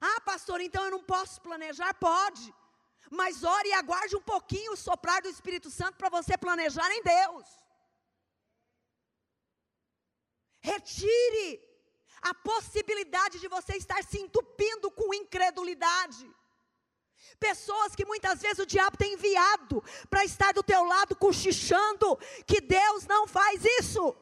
Ah, 0.00 0.20
pastor, 0.20 0.60
então 0.60 0.84
eu 0.84 0.90
não 0.90 1.04
posso 1.04 1.40
planejar? 1.40 1.94
Pode. 1.94 2.52
Mas 3.10 3.44
ore 3.44 3.68
e 3.68 3.72
aguarde 3.72 4.16
um 4.16 4.22
pouquinho 4.22 4.72
o 4.72 4.76
soprar 4.76 5.22
do 5.22 5.28
Espírito 5.28 5.70
Santo 5.70 5.96
para 5.96 6.08
você 6.08 6.36
planejar 6.36 6.90
em 6.90 7.02
Deus. 7.02 7.46
Retire 10.60 11.60
a 12.22 12.34
possibilidade 12.34 13.38
de 13.40 13.48
você 13.48 13.76
estar 13.76 14.02
se 14.04 14.18
entupindo 14.18 14.90
com 14.90 15.12
incredulidade. 15.14 16.24
Pessoas 17.38 17.94
que 17.94 18.04
muitas 18.04 18.40
vezes 18.40 18.58
o 18.58 18.66
diabo 18.66 18.96
tem 18.96 19.14
enviado 19.14 19.82
para 20.08 20.24
estar 20.24 20.52
do 20.52 20.62
teu 20.62 20.84
lado 20.84 21.16
cochichando 21.16 22.16
que 22.46 22.60
Deus 22.60 23.06
não 23.06 23.26
faz 23.26 23.64
isso. 23.64 24.14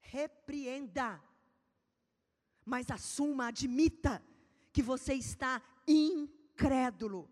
Repreenda, 0.00 1.22
mas 2.64 2.90
assuma, 2.90 3.48
admita 3.48 4.22
que 4.72 4.82
você 4.82 5.14
está 5.14 5.62
incrédulo. 5.86 7.30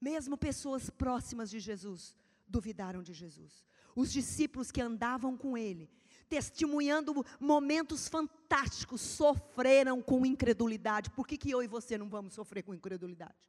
Mesmo 0.00 0.36
pessoas 0.36 0.88
próximas 0.88 1.50
de 1.50 1.60
Jesus 1.60 2.14
duvidaram 2.48 3.02
de 3.02 3.12
Jesus. 3.12 3.64
Os 3.94 4.10
discípulos 4.12 4.70
que 4.70 4.80
andavam 4.80 5.36
com 5.36 5.58
ele 5.58 5.90
testemunhando 6.30 7.26
momentos 7.40 8.08
fantásticos, 8.08 9.00
sofreram 9.00 10.00
com 10.00 10.24
incredulidade. 10.24 11.10
Por 11.10 11.26
que, 11.26 11.36
que 11.36 11.50
eu 11.50 11.60
e 11.62 11.66
você 11.66 11.98
não 11.98 12.08
vamos 12.08 12.32
sofrer 12.34 12.62
com 12.62 12.72
incredulidade? 12.72 13.42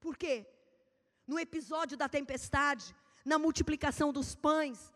Por 0.00 0.16
quê? 0.16 0.46
No 1.26 1.38
episódio 1.46 1.96
da 1.96 2.08
tempestade, 2.08 2.94
na 3.24 3.36
multiplicação 3.36 4.12
dos 4.12 4.34
pães, 4.36 4.92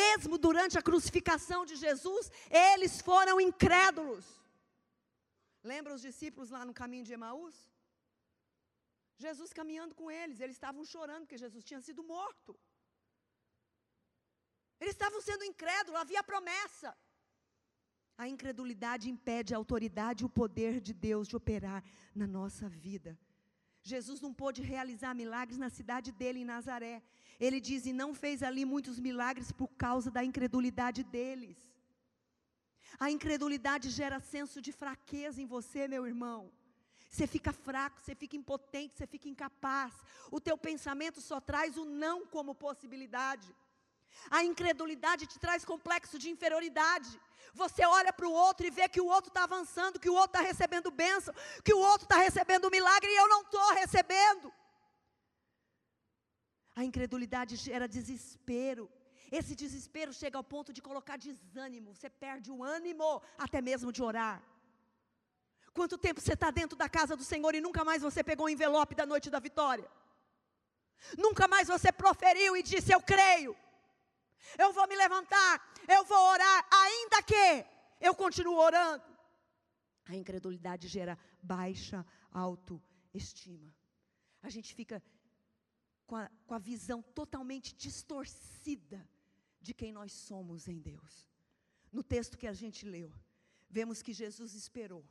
mesmo 0.00 0.36
durante 0.36 0.76
a 0.78 0.82
crucificação 0.82 1.64
de 1.64 1.74
Jesus, 1.76 2.30
eles 2.50 3.00
foram 3.00 3.40
incrédulos. 3.40 4.26
Lembra 5.64 5.94
os 5.94 6.02
discípulos 6.02 6.50
lá 6.50 6.64
no 6.66 6.74
caminho 6.74 7.04
de 7.04 7.14
Emaús? 7.14 7.56
Jesus 9.16 9.52
caminhando 9.52 9.94
com 9.94 10.10
eles, 10.10 10.38
eles 10.38 10.56
estavam 10.56 10.84
chorando 10.84 11.22
porque 11.22 11.38
Jesus 11.38 11.64
tinha 11.64 11.80
sido 11.80 12.04
morto. 12.04 12.54
Eles 14.80 14.94
estavam 14.94 15.20
sendo 15.20 15.44
incrédulos, 15.44 16.00
havia 16.00 16.22
promessa. 16.22 16.96
A 18.16 18.26
incredulidade 18.26 19.08
impede 19.08 19.54
a 19.54 19.56
autoridade 19.56 20.22
e 20.22 20.26
o 20.26 20.28
poder 20.28 20.80
de 20.80 20.92
Deus 20.92 21.28
de 21.28 21.36
operar 21.36 21.84
na 22.14 22.26
nossa 22.26 22.68
vida. 22.68 23.18
Jesus 23.82 24.20
não 24.20 24.32
pôde 24.34 24.60
realizar 24.60 25.14
milagres 25.14 25.58
na 25.58 25.70
cidade 25.70 26.10
dele, 26.12 26.40
em 26.40 26.44
Nazaré. 26.44 27.02
Ele 27.38 27.60
diz: 27.60 27.86
e 27.86 27.92
não 27.92 28.12
fez 28.14 28.42
ali 28.42 28.64
muitos 28.64 28.98
milagres 28.98 29.52
por 29.52 29.68
causa 29.68 30.10
da 30.10 30.24
incredulidade 30.24 31.02
deles. 31.04 31.56
A 32.98 33.10
incredulidade 33.10 33.88
gera 33.90 34.18
senso 34.20 34.60
de 34.60 34.72
fraqueza 34.72 35.40
em 35.40 35.46
você, 35.46 35.86
meu 35.86 36.06
irmão. 36.06 36.50
Você 37.08 37.26
fica 37.26 37.52
fraco, 37.52 38.00
você 38.00 38.14
fica 38.14 38.36
impotente, 38.36 38.94
você 38.96 39.06
fica 39.06 39.28
incapaz. 39.28 39.94
O 40.30 40.40
teu 40.40 40.58
pensamento 40.58 41.20
só 41.20 41.40
traz 41.40 41.76
o 41.76 41.84
não 41.84 42.26
como 42.26 42.54
possibilidade. 42.54 43.54
A 44.30 44.44
incredulidade 44.44 45.26
te 45.26 45.38
traz 45.38 45.64
complexo 45.64 46.18
de 46.18 46.28
inferioridade. 46.30 47.10
Você 47.54 47.84
olha 47.84 48.12
para 48.12 48.28
o 48.28 48.32
outro 48.32 48.66
e 48.66 48.70
vê 48.70 48.88
que 48.88 49.00
o 49.00 49.06
outro 49.06 49.28
está 49.28 49.44
avançando, 49.44 49.98
que 49.98 50.10
o 50.10 50.14
outro 50.14 50.36
está 50.36 50.40
recebendo 50.40 50.90
bênção, 50.90 51.34
que 51.64 51.74
o 51.74 51.78
outro 51.78 52.04
está 52.04 52.18
recebendo 52.18 52.70
milagre 52.70 53.10
e 53.10 53.16
eu 53.16 53.28
não 53.28 53.42
estou 53.42 53.68
recebendo. 53.74 54.52
A 56.76 56.84
incredulidade 56.84 57.56
gera 57.56 57.88
desespero. 57.88 58.84
Esse 59.38 59.54
desespero 59.62 60.12
chega 60.12 60.36
ao 60.38 60.44
ponto 60.44 60.72
de 60.72 60.80
colocar 60.80 61.16
desânimo. 61.16 61.94
Você 61.94 62.08
perde 62.08 62.50
o 62.50 62.62
ânimo 62.62 63.22
até 63.36 63.60
mesmo 63.60 63.90
de 63.92 64.02
orar. 64.02 64.42
Quanto 65.72 65.98
tempo 65.98 66.20
você 66.20 66.34
está 66.34 66.50
dentro 66.50 66.76
da 66.76 66.88
casa 66.88 67.16
do 67.16 67.24
Senhor 67.24 67.54
e 67.54 67.60
nunca 67.60 67.84
mais 67.84 68.02
você 68.02 68.22
pegou 68.30 68.46
o 68.46 68.54
envelope 68.54 68.94
da 68.94 69.06
noite 69.06 69.28
da 69.34 69.38
vitória? 69.38 69.88
Nunca 71.16 71.46
mais 71.46 71.68
você 71.68 71.90
proferiu 71.92 72.56
e 72.56 72.62
disse: 72.62 72.92
Eu 72.92 73.00
creio 73.00 73.56
eu 74.58 74.72
vou 74.72 74.86
me 74.88 74.96
levantar, 74.96 75.74
eu 75.86 76.04
vou 76.04 76.18
orar, 76.30 76.68
ainda 76.70 77.22
que 77.22 77.66
eu 78.00 78.14
continuo 78.14 78.56
orando. 78.56 79.04
A 80.04 80.16
incredulidade 80.16 80.88
gera 80.88 81.18
baixa 81.42 82.04
autoestima. 82.30 83.74
A 84.42 84.50
gente 84.50 84.74
fica 84.74 85.02
com 86.06 86.16
a, 86.16 86.30
com 86.46 86.54
a 86.54 86.58
visão 86.58 87.02
totalmente 87.02 87.74
distorcida 87.74 89.06
de 89.60 89.74
quem 89.74 89.92
nós 89.92 90.12
somos 90.12 90.68
em 90.68 90.78
Deus. 90.78 91.28
No 91.92 92.02
texto 92.02 92.38
que 92.38 92.46
a 92.46 92.52
gente 92.52 92.86
leu, 92.86 93.12
vemos 93.68 94.00
que 94.00 94.12
Jesus 94.12 94.54
esperou 94.54 95.04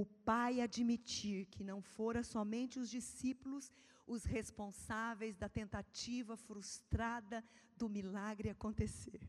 o 0.00 0.04
Pai 0.04 0.60
admitir 0.60 1.46
que 1.46 1.62
não 1.62 1.80
fora 1.80 2.24
somente 2.24 2.80
os 2.80 2.90
discípulos 2.90 3.72
os 4.06 4.24
responsáveis 4.24 5.36
da 5.36 5.48
tentativa 5.48 6.36
frustrada 6.36 7.44
do 7.76 7.88
milagre 7.88 8.50
acontecer. 8.50 9.20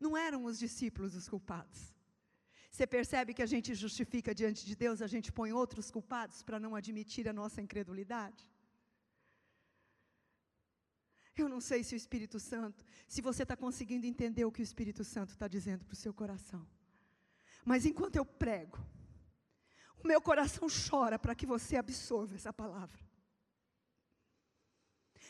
Não 0.00 0.16
eram 0.16 0.44
os 0.44 0.58
discípulos 0.58 1.14
os 1.14 1.28
culpados. 1.28 1.94
Você 2.70 2.86
percebe 2.86 3.32
que 3.32 3.42
a 3.42 3.46
gente 3.46 3.72
justifica 3.74 4.34
diante 4.34 4.66
de 4.66 4.74
Deus, 4.74 5.00
a 5.00 5.06
gente 5.06 5.30
põe 5.30 5.52
outros 5.52 5.90
culpados 5.92 6.42
para 6.42 6.58
não 6.58 6.74
admitir 6.74 7.28
a 7.28 7.32
nossa 7.32 7.62
incredulidade? 7.62 8.50
Eu 11.36 11.48
não 11.48 11.60
sei 11.60 11.82
se 11.84 11.94
o 11.94 11.96
Espírito 11.96 12.38
Santo, 12.40 12.84
se 13.08 13.20
você 13.20 13.44
está 13.44 13.56
conseguindo 13.56 14.06
entender 14.06 14.44
o 14.44 14.52
que 14.52 14.60
o 14.60 14.68
Espírito 14.70 15.04
Santo 15.04 15.30
está 15.30 15.46
dizendo 15.46 15.84
para 15.84 15.92
o 15.92 15.96
seu 15.96 16.12
coração. 16.12 16.66
Mas 17.64 17.86
enquanto 17.86 18.16
eu 18.16 18.24
prego, 18.24 18.78
o 20.02 20.06
meu 20.06 20.20
coração 20.20 20.66
chora 20.68 21.18
para 21.18 21.34
que 21.34 21.46
você 21.46 21.76
absorva 21.76 22.34
essa 22.34 22.52
palavra. 22.52 23.03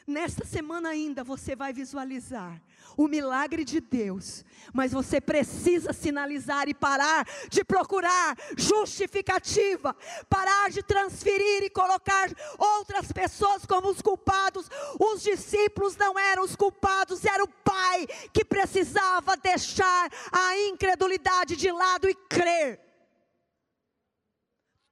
Nesta 0.07 0.45
semana 0.45 0.91
ainda 0.91 1.25
você 1.25 1.57
vai 1.57 1.73
visualizar 1.73 2.61
o 2.95 3.09
milagre 3.09 3.65
de 3.65 3.81
Deus, 3.81 4.45
mas 4.73 4.93
você 4.93 5.19
precisa 5.19 5.95
sinalizar 5.95 6.69
e 6.69 6.75
parar 6.75 7.27
de 7.49 7.65
procurar 7.65 8.37
justificativa, 8.57 9.97
parar 10.29 10.71
de 10.71 10.83
transferir 10.83 11.65
e 11.65 11.71
colocar 11.71 12.31
outras 12.59 13.11
pessoas 13.13 13.65
como 13.65 13.89
os 13.89 14.03
culpados. 14.03 14.69
Os 15.01 15.23
discípulos 15.23 15.97
não 15.97 16.19
eram 16.19 16.45
os 16.45 16.55
culpados, 16.55 17.25
era 17.25 17.43
o 17.43 17.49
Pai 17.49 18.07
que 18.33 18.45
precisava 18.45 19.37
deixar 19.39 20.11
a 20.31 20.59
incredulidade 20.69 21.57
de 21.57 21.73
lado 21.73 22.09
e 22.09 22.15
crer. 22.15 22.79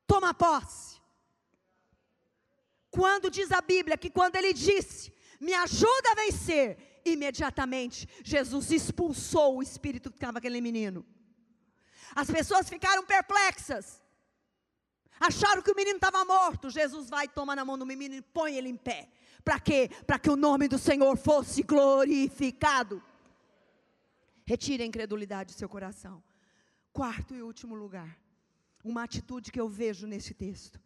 Toma 0.06 0.32
posse. 0.32 0.91
Quando 2.92 3.30
diz 3.30 3.50
a 3.50 3.62
Bíblia 3.62 3.96
que 3.96 4.10
quando 4.10 4.36
ele 4.36 4.52
disse, 4.52 5.10
me 5.40 5.54
ajuda 5.54 6.10
a 6.10 6.14
vencer, 6.14 7.00
imediatamente 7.06 8.06
Jesus 8.22 8.70
expulsou 8.70 9.56
o 9.56 9.62
espírito 9.62 10.10
que 10.10 10.18
estava 10.18 10.36
aquele 10.36 10.60
menino. 10.60 11.04
As 12.14 12.30
pessoas 12.30 12.68
ficaram 12.68 13.02
perplexas. 13.06 14.02
Acharam 15.18 15.62
que 15.62 15.70
o 15.70 15.74
menino 15.74 15.96
estava 15.96 16.22
morto. 16.22 16.68
Jesus 16.68 17.08
vai, 17.08 17.26
toma 17.26 17.56
na 17.56 17.64
mão 17.64 17.78
do 17.78 17.86
menino 17.86 18.14
e 18.14 18.20
põe 18.20 18.56
ele 18.58 18.68
em 18.68 18.76
pé. 18.76 19.08
Para 19.42 19.58
quê? 19.58 19.90
Para 20.06 20.18
que 20.18 20.28
o 20.28 20.36
nome 20.36 20.68
do 20.68 20.78
Senhor 20.78 21.16
fosse 21.16 21.62
glorificado. 21.62 23.02
Retire 24.44 24.82
a 24.82 24.86
incredulidade 24.86 25.54
do 25.54 25.58
seu 25.58 25.68
coração. 25.68 26.22
Quarto 26.92 27.34
e 27.34 27.40
último 27.40 27.74
lugar. 27.74 28.18
Uma 28.84 29.04
atitude 29.04 29.50
que 29.50 29.60
eu 29.60 29.68
vejo 29.68 30.06
nesse 30.06 30.34
texto 30.34 30.78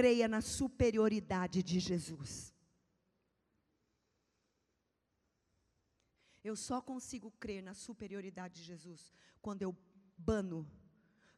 creia 0.00 0.26
na 0.26 0.40
superioridade 0.40 1.62
de 1.62 1.78
Jesus. 1.78 2.54
Eu 6.42 6.56
só 6.56 6.80
consigo 6.80 7.30
crer 7.32 7.62
na 7.62 7.74
superioridade 7.74 8.54
de 8.54 8.62
Jesus 8.62 9.12
quando 9.42 9.60
eu 9.60 9.76
bano 10.16 10.66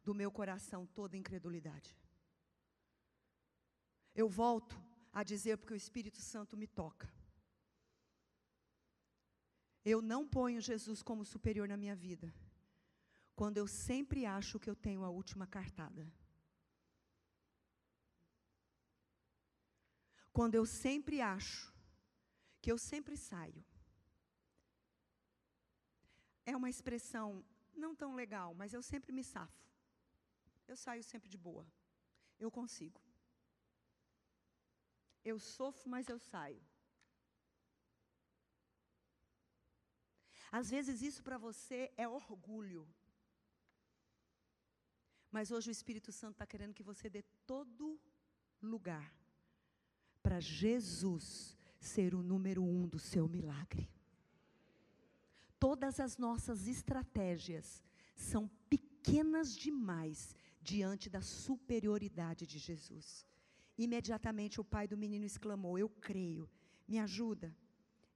do 0.04 0.14
meu 0.14 0.30
coração 0.30 0.86
toda 0.86 1.16
incredulidade. 1.16 1.90
Eu 4.14 4.28
volto 4.28 4.80
a 5.12 5.24
dizer 5.24 5.56
porque 5.58 5.74
o 5.74 5.82
Espírito 5.84 6.20
Santo 6.20 6.56
me 6.56 6.68
toca. 6.68 7.12
Eu 9.84 10.00
não 10.00 10.22
ponho 10.24 10.60
Jesus 10.60 11.02
como 11.02 11.24
superior 11.24 11.66
na 11.66 11.76
minha 11.76 11.96
vida 11.96 12.32
quando 13.34 13.58
eu 13.58 13.66
sempre 13.66 14.24
acho 14.24 14.60
que 14.60 14.70
eu 14.70 14.76
tenho 14.76 15.02
a 15.02 15.10
última 15.10 15.48
cartada. 15.48 16.06
Quando 20.32 20.54
eu 20.54 20.64
sempre 20.64 21.20
acho 21.20 21.72
que 22.62 22.70
eu 22.72 22.78
sempre 22.78 23.16
saio. 23.16 23.62
É 26.46 26.56
uma 26.56 26.70
expressão 26.70 27.44
não 27.74 27.94
tão 27.94 28.14
legal, 28.14 28.54
mas 28.54 28.72
eu 28.72 28.82
sempre 28.82 29.12
me 29.12 29.24
safo. 29.24 29.62
Eu 30.66 30.76
saio 30.76 31.02
sempre 31.02 31.28
de 31.28 31.36
boa. 31.36 31.66
Eu 32.38 32.50
consigo. 32.50 33.00
Eu 35.24 35.38
sofro, 35.38 35.90
mas 35.90 36.08
eu 36.08 36.18
saio. 36.18 36.62
Às 40.50 40.70
vezes 40.70 41.02
isso 41.02 41.22
para 41.22 41.38
você 41.38 41.92
é 41.96 42.06
orgulho. 42.08 42.86
Mas 45.30 45.50
hoje 45.50 45.70
o 45.70 45.76
Espírito 45.78 46.12
Santo 46.12 46.32
está 46.32 46.46
querendo 46.46 46.74
que 46.74 46.82
você 46.82 47.08
dê 47.08 47.22
todo 47.46 48.00
lugar 48.60 49.21
para 50.22 50.40
Jesus 50.40 51.56
ser 51.80 52.14
o 52.14 52.22
número 52.22 52.62
um 52.62 52.86
do 52.86 52.98
seu 52.98 53.28
milagre. 53.28 53.88
Todas 55.58 56.00
as 56.00 56.16
nossas 56.16 56.66
estratégias 56.66 57.82
são 58.14 58.48
pequenas 58.68 59.56
demais 59.56 60.34
diante 60.60 61.10
da 61.10 61.20
superioridade 61.20 62.46
de 62.46 62.58
Jesus. 62.58 63.26
Imediatamente 63.76 64.60
o 64.60 64.64
pai 64.64 64.86
do 64.86 64.96
menino 64.96 65.24
exclamou: 65.24 65.78
Eu 65.78 65.88
creio, 65.88 66.48
me 66.86 66.98
ajuda. 66.98 67.54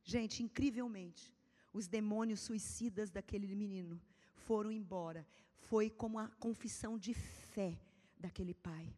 Gente, 0.04 0.42
incrivelmente, 0.42 1.34
os 1.72 1.88
demônios 1.88 2.40
suicidas 2.40 3.11
daquele 3.11 3.46
menino 3.46 4.00
foram 4.34 4.70
embora. 4.70 5.26
Foi 5.68 5.90
como 5.90 6.18
a 6.18 6.28
confissão 6.28 6.96
de 6.96 7.12
fé 7.14 7.76
daquele 8.18 8.54
pai. 8.54 8.94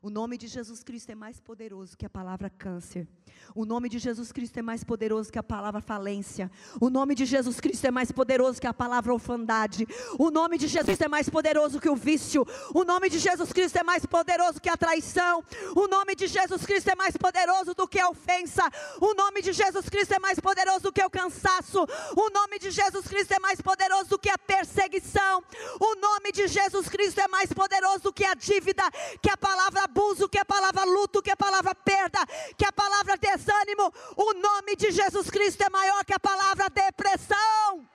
O 0.00 0.10
nome 0.10 0.38
de 0.38 0.46
Jesus 0.46 0.84
Cristo 0.84 1.10
é 1.10 1.14
mais 1.16 1.40
poderoso 1.40 1.96
que 1.96 2.06
a 2.06 2.10
palavra 2.10 2.48
câncer. 2.48 3.08
O 3.52 3.64
nome 3.64 3.88
de 3.88 3.98
Jesus 3.98 4.30
Cristo 4.30 4.56
é 4.56 4.62
mais 4.62 4.84
poderoso 4.84 5.32
que 5.32 5.38
a 5.38 5.42
palavra 5.42 5.80
falência. 5.80 6.48
O 6.80 6.88
nome 6.88 7.16
de 7.16 7.26
Jesus 7.26 7.58
Cristo 7.58 7.84
é 7.84 7.90
mais 7.90 8.12
poderoso 8.12 8.60
que 8.60 8.66
a 8.68 8.72
palavra 8.72 9.12
orfandade. 9.12 9.88
O 10.16 10.30
nome 10.30 10.56
de 10.56 10.68
Jesus 10.68 11.00
é 11.00 11.08
mais 11.08 11.28
poderoso 11.28 11.80
que 11.80 11.88
o 11.88 11.96
vício. 11.96 12.46
O 12.72 12.84
nome 12.84 13.10
de 13.10 13.18
Jesus 13.18 13.52
Cristo 13.52 13.76
é 13.76 13.82
mais 13.82 14.06
poderoso 14.06 14.60
que 14.60 14.68
a 14.68 14.76
traição. 14.76 15.42
O 15.74 15.88
nome 15.88 16.14
de 16.14 16.28
Jesus 16.28 16.64
Cristo 16.64 16.90
é 16.90 16.94
mais 16.94 17.16
poderoso 17.16 17.74
do 17.74 17.88
que 17.88 17.98
a 17.98 18.08
ofensa. 18.08 18.62
O 19.00 19.14
nome 19.14 19.42
de 19.42 19.52
Jesus 19.52 19.88
Cristo 19.88 20.12
é 20.12 20.20
mais 20.20 20.38
poderoso 20.38 20.80
do 20.80 20.92
que 20.92 21.02
o 21.02 21.10
cansaço. 21.10 21.84
O 22.16 22.30
nome 22.30 22.60
de 22.60 22.70
Jesus 22.70 23.08
Cristo 23.08 23.32
é 23.32 23.40
mais 23.40 23.60
poderoso 23.60 24.10
do 24.10 24.18
que 24.18 24.30
a 24.30 24.38
perseguição. 24.38 25.42
O 25.80 25.96
nome 25.96 26.30
de 26.30 26.46
Jesus 26.46 26.88
Cristo 26.88 27.20
é 27.20 27.26
mais 27.26 27.52
poderoso 27.52 28.04
do 28.04 28.12
que 28.12 28.24
a 28.24 28.34
dívida, 28.34 28.84
que 29.20 29.30
a 29.30 29.36
palavra 29.36 29.87
abuso, 29.88 30.28
que 30.28 30.38
a 30.38 30.44
palavra 30.44 30.84
luto, 30.84 31.22
que 31.22 31.30
a 31.30 31.36
palavra 31.36 31.74
perda, 31.74 32.20
que 32.56 32.66
a 32.66 32.72
palavra 32.72 33.16
desânimo. 33.16 33.92
O 34.16 34.32
nome 34.34 34.76
de 34.76 34.90
Jesus 34.90 35.30
Cristo 35.30 35.62
é 35.62 35.70
maior 35.70 36.04
que 36.04 36.14
a 36.14 36.20
palavra 36.20 36.68
depressão. 36.68 37.88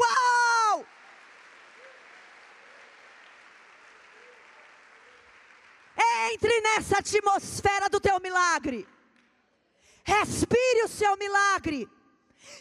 Uau! 0.00 0.86
Entre 6.32 6.60
nessa 6.60 6.98
atmosfera 6.98 7.88
do 7.90 8.00
teu 8.00 8.18
milagre. 8.20 8.88
Respire 10.04 10.84
o 10.84 10.88
seu 10.88 11.16
milagre. 11.16 11.88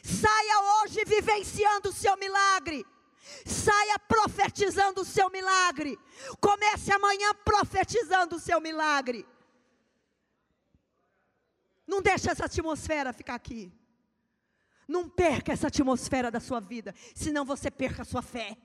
Saia 0.04 0.58
hoje 0.74 1.06
vivenciando 1.06 1.90
o 1.90 1.94
seu 1.94 2.18
milagre. 2.18 2.86
Saia 3.46 3.98
profetizando 4.00 5.02
o 5.02 5.06
seu 5.06 5.30
milagre. 5.30 5.98
Comece 6.40 6.92
amanhã 6.92 7.34
profetizando 7.34 8.36
o 8.36 8.40
seu 8.40 8.60
milagre. 8.60 9.26
Não 11.88 12.02
deixe 12.02 12.30
essa 12.30 12.46
atmosfera 12.46 13.12
ficar 13.12 13.36
aqui. 13.36 13.74
Não 14.88 15.08
perca 15.10 15.52
essa 15.52 15.68
atmosfera 15.68 16.32
da 16.32 16.40
sua 16.40 16.60
vida, 16.60 16.96
senão 17.14 17.46
você 17.46 17.70
perca 17.70 18.02
a 18.02 18.06
sua 18.06 18.22
fé. 18.22 18.58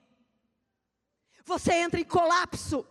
Você 1.45 1.73
entra 1.75 2.01
em 2.01 2.05
colapso. 2.05 2.87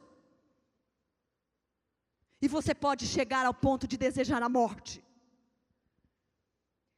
E 2.41 2.47
você 2.47 2.75
pode 2.75 3.07
chegar 3.07 3.45
ao 3.45 3.53
ponto 3.53 3.87
de 3.87 3.97
desejar 3.97 4.43
a 4.43 4.49
morte. 4.49 5.03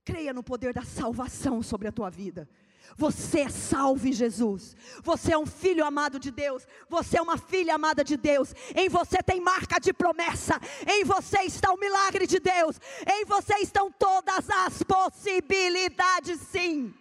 Creia 0.03 0.33
no 0.33 0.43
poder 0.43 0.73
da 0.73 0.83
salvação 0.83 1.61
sobre 1.63 1.87
a 1.87 1.91
tua 1.91 2.09
vida. 2.09 2.49
Você 2.97 3.41
é 3.41 3.49
salvo 3.49 4.07
em 4.07 4.13
Jesus. 4.13 4.75
Você 5.03 5.33
é 5.33 5.37
um 5.37 5.45
filho 5.45 5.85
amado 5.85 6.19
de 6.19 6.31
Deus. 6.31 6.65
Você 6.89 7.17
é 7.17 7.21
uma 7.21 7.37
filha 7.37 7.75
amada 7.75 8.03
de 8.03 8.15
Deus. 8.15 8.53
Em 8.75 8.87
você 8.87 9.21
tem 9.21 9.41
marca 9.41 9.79
de 9.79 9.91
promessa. 9.91 10.59
Em 10.87 11.03
você 11.03 11.41
está 11.41 11.73
o 11.73 11.79
milagre 11.79 12.25
de 12.25 12.39
Deus. 12.39 12.79
Em 13.05 13.25
você 13.25 13.55
estão 13.55 13.91
todas 13.91 14.49
as 14.49 14.83
possibilidades, 14.83 16.39
sim. 16.41 16.93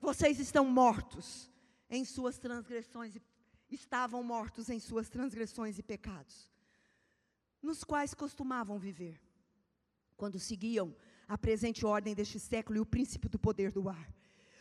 Vocês 0.00 0.38
estão 0.38 0.64
mortos 0.64 1.50
em 1.90 2.04
suas 2.04 2.38
transgressões. 2.38 3.16
Estavam 3.70 4.22
mortos 4.22 4.68
em 4.68 4.78
suas 4.78 5.08
transgressões 5.08 5.78
e 5.78 5.82
pecados, 5.82 6.48
nos 7.60 7.82
quais 7.82 8.14
costumavam 8.14 8.78
viver, 8.78 9.20
quando 10.16 10.38
seguiam 10.38 10.94
a 11.28 11.38
presente 11.38 11.84
ordem 11.84 12.14
deste 12.14 12.38
século 12.38 12.78
e 12.78 12.80
o 12.80 12.86
princípio 12.86 13.28
do 13.28 13.38
poder 13.38 13.72
do 13.72 13.88
ar. 13.88 14.12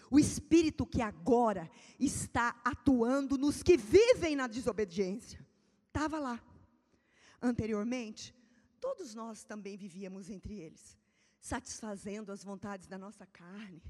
O 0.10 0.20
espírito 0.20 0.86
que 0.86 1.02
agora 1.02 1.70
está 2.00 2.60
atuando 2.64 3.38
nos 3.38 3.64
que 3.64 3.76
vivem 3.78 4.36
na 4.36 4.48
desobediência. 4.48 5.44
Estava 5.88 6.20
lá. 6.20 6.42
Anteriormente, 7.42 8.34
todos 8.80 9.14
nós 9.14 9.44
também 9.44 9.76
vivíamos 9.76 10.30
entre 10.30 10.60
eles, 10.60 10.98
satisfazendo 11.40 12.32
as 12.32 12.44
vontades 12.44 12.88
da 12.88 12.98
nossa 12.98 13.26
carne, 13.26 13.82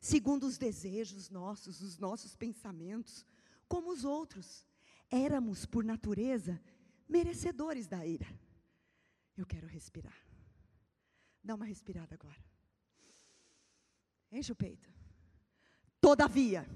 segundo 0.00 0.46
os 0.46 0.58
desejos 0.58 1.30
nossos, 1.30 1.80
os 1.80 1.98
nossos 1.98 2.34
pensamentos, 2.34 3.26
como 3.68 3.90
os 3.90 4.04
outros. 4.04 4.66
Éramos, 5.10 5.66
por 5.66 5.84
natureza, 5.84 6.60
merecedores 7.08 7.86
da 7.86 8.04
ira. 8.04 8.26
Eu 9.36 9.46
quero 9.46 9.66
respirar. 9.66 10.25
Dá 11.46 11.54
uma 11.54 11.64
respirada 11.64 12.12
agora. 12.12 12.42
Enche 14.32 14.50
o 14.50 14.56
peito. 14.56 14.90
Todavia, 16.00 16.68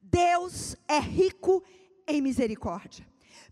Deus 0.00 0.74
é 0.88 0.98
rico 0.98 1.62
em 2.06 2.22
misericórdia. 2.22 3.06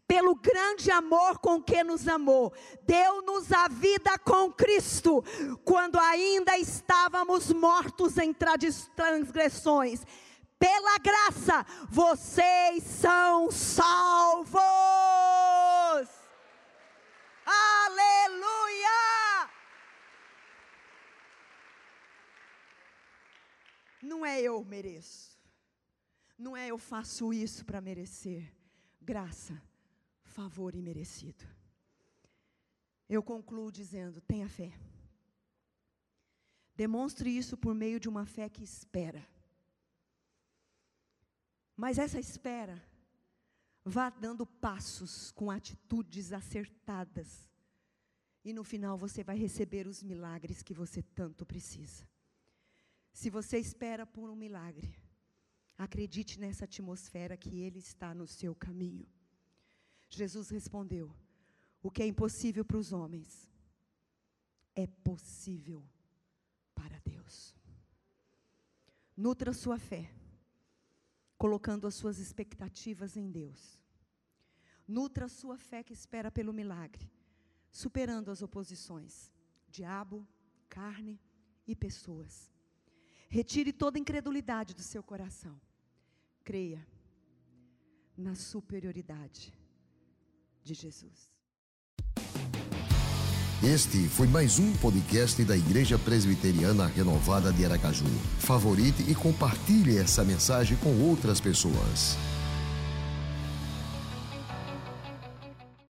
Pelo 0.08 0.34
grande 0.34 0.90
amor 0.90 1.38
com 1.38 1.62
que 1.62 1.84
nos 1.84 2.08
amou, 2.08 2.50
deu-nos 2.82 3.52
a 3.52 3.68
vida 3.68 4.18
com 4.20 4.50
Cristo, 4.50 5.22
quando 5.66 5.98
ainda 5.98 6.56
estávamos 6.56 7.52
mortos 7.52 8.16
em 8.16 8.32
transgressões. 8.32 10.00
Pela 10.58 10.96
graça, 10.96 11.66
vocês 11.90 12.82
são 12.84 13.50
salvos. 13.50 14.62
Aleluia! 17.44 19.01
Não 24.02 24.26
é 24.26 24.42
eu 24.42 24.64
mereço. 24.64 25.40
Não 26.36 26.56
é 26.56 26.66
eu 26.66 26.76
faço 26.76 27.32
isso 27.32 27.64
para 27.64 27.80
merecer. 27.80 28.52
Graça, 29.00 29.62
favor 30.24 30.74
imerecido. 30.74 31.44
Eu 33.08 33.22
concluo 33.22 33.70
dizendo: 33.70 34.20
tenha 34.22 34.48
fé. 34.48 34.72
Demonstre 36.74 37.30
isso 37.30 37.56
por 37.56 37.74
meio 37.74 38.00
de 38.00 38.08
uma 38.08 38.26
fé 38.26 38.48
que 38.48 38.64
espera. 38.64 39.24
Mas 41.76 41.98
essa 41.98 42.18
espera, 42.18 42.82
vá 43.84 44.10
dando 44.10 44.44
passos 44.44 45.30
com 45.30 45.50
atitudes 45.50 46.32
acertadas. 46.32 47.48
E 48.44 48.52
no 48.52 48.64
final 48.64 48.98
você 48.98 49.22
vai 49.22 49.36
receber 49.36 49.86
os 49.86 50.02
milagres 50.02 50.62
que 50.62 50.74
você 50.74 51.02
tanto 51.02 51.46
precisa. 51.46 52.11
Se 53.12 53.28
você 53.30 53.58
espera 53.58 54.06
por 54.06 54.30
um 54.30 54.36
milagre, 54.36 54.94
acredite 55.76 56.40
nessa 56.40 56.64
atmosfera 56.64 57.36
que 57.36 57.60
Ele 57.60 57.78
está 57.78 58.14
no 58.14 58.26
seu 58.26 58.54
caminho. 58.54 59.06
Jesus 60.08 60.50
respondeu: 60.50 61.14
O 61.82 61.90
que 61.90 62.02
é 62.02 62.06
impossível 62.06 62.64
para 62.64 62.78
os 62.78 62.92
homens 62.92 63.48
é 64.74 64.86
possível 64.86 65.82
para 66.74 66.98
Deus. 67.00 67.54
Nutra 69.16 69.52
sua 69.52 69.78
fé, 69.78 70.10
colocando 71.36 71.86
as 71.86 71.94
suas 71.94 72.18
expectativas 72.18 73.16
em 73.16 73.30
Deus. 73.30 73.80
Nutra 74.86 75.28
sua 75.28 75.56
fé 75.58 75.82
que 75.82 75.92
espera 75.92 76.30
pelo 76.30 76.52
milagre, 76.52 77.10
superando 77.70 78.30
as 78.30 78.42
oposições, 78.42 79.30
diabo, 79.68 80.26
carne 80.68 81.20
e 81.66 81.74
pessoas. 81.74 82.51
Retire 83.32 83.72
toda 83.72 83.98
incredulidade 83.98 84.74
do 84.74 84.82
seu 84.82 85.02
coração. 85.02 85.58
Creia 86.44 86.86
na 88.14 88.34
superioridade 88.34 89.50
de 90.62 90.74
Jesus. 90.74 91.32
Este 93.64 94.06
foi 94.06 94.26
mais 94.26 94.58
um 94.58 94.70
podcast 94.76 95.42
da 95.44 95.56
Igreja 95.56 95.98
Presbiteriana 95.98 96.86
Renovada 96.86 97.50
de 97.50 97.64
Aracaju. 97.64 98.04
Favorite 98.38 99.10
e 99.10 99.14
compartilhe 99.14 99.96
essa 99.96 100.22
mensagem 100.22 100.76
com 100.76 101.00
outras 101.00 101.40
pessoas. 101.40 102.18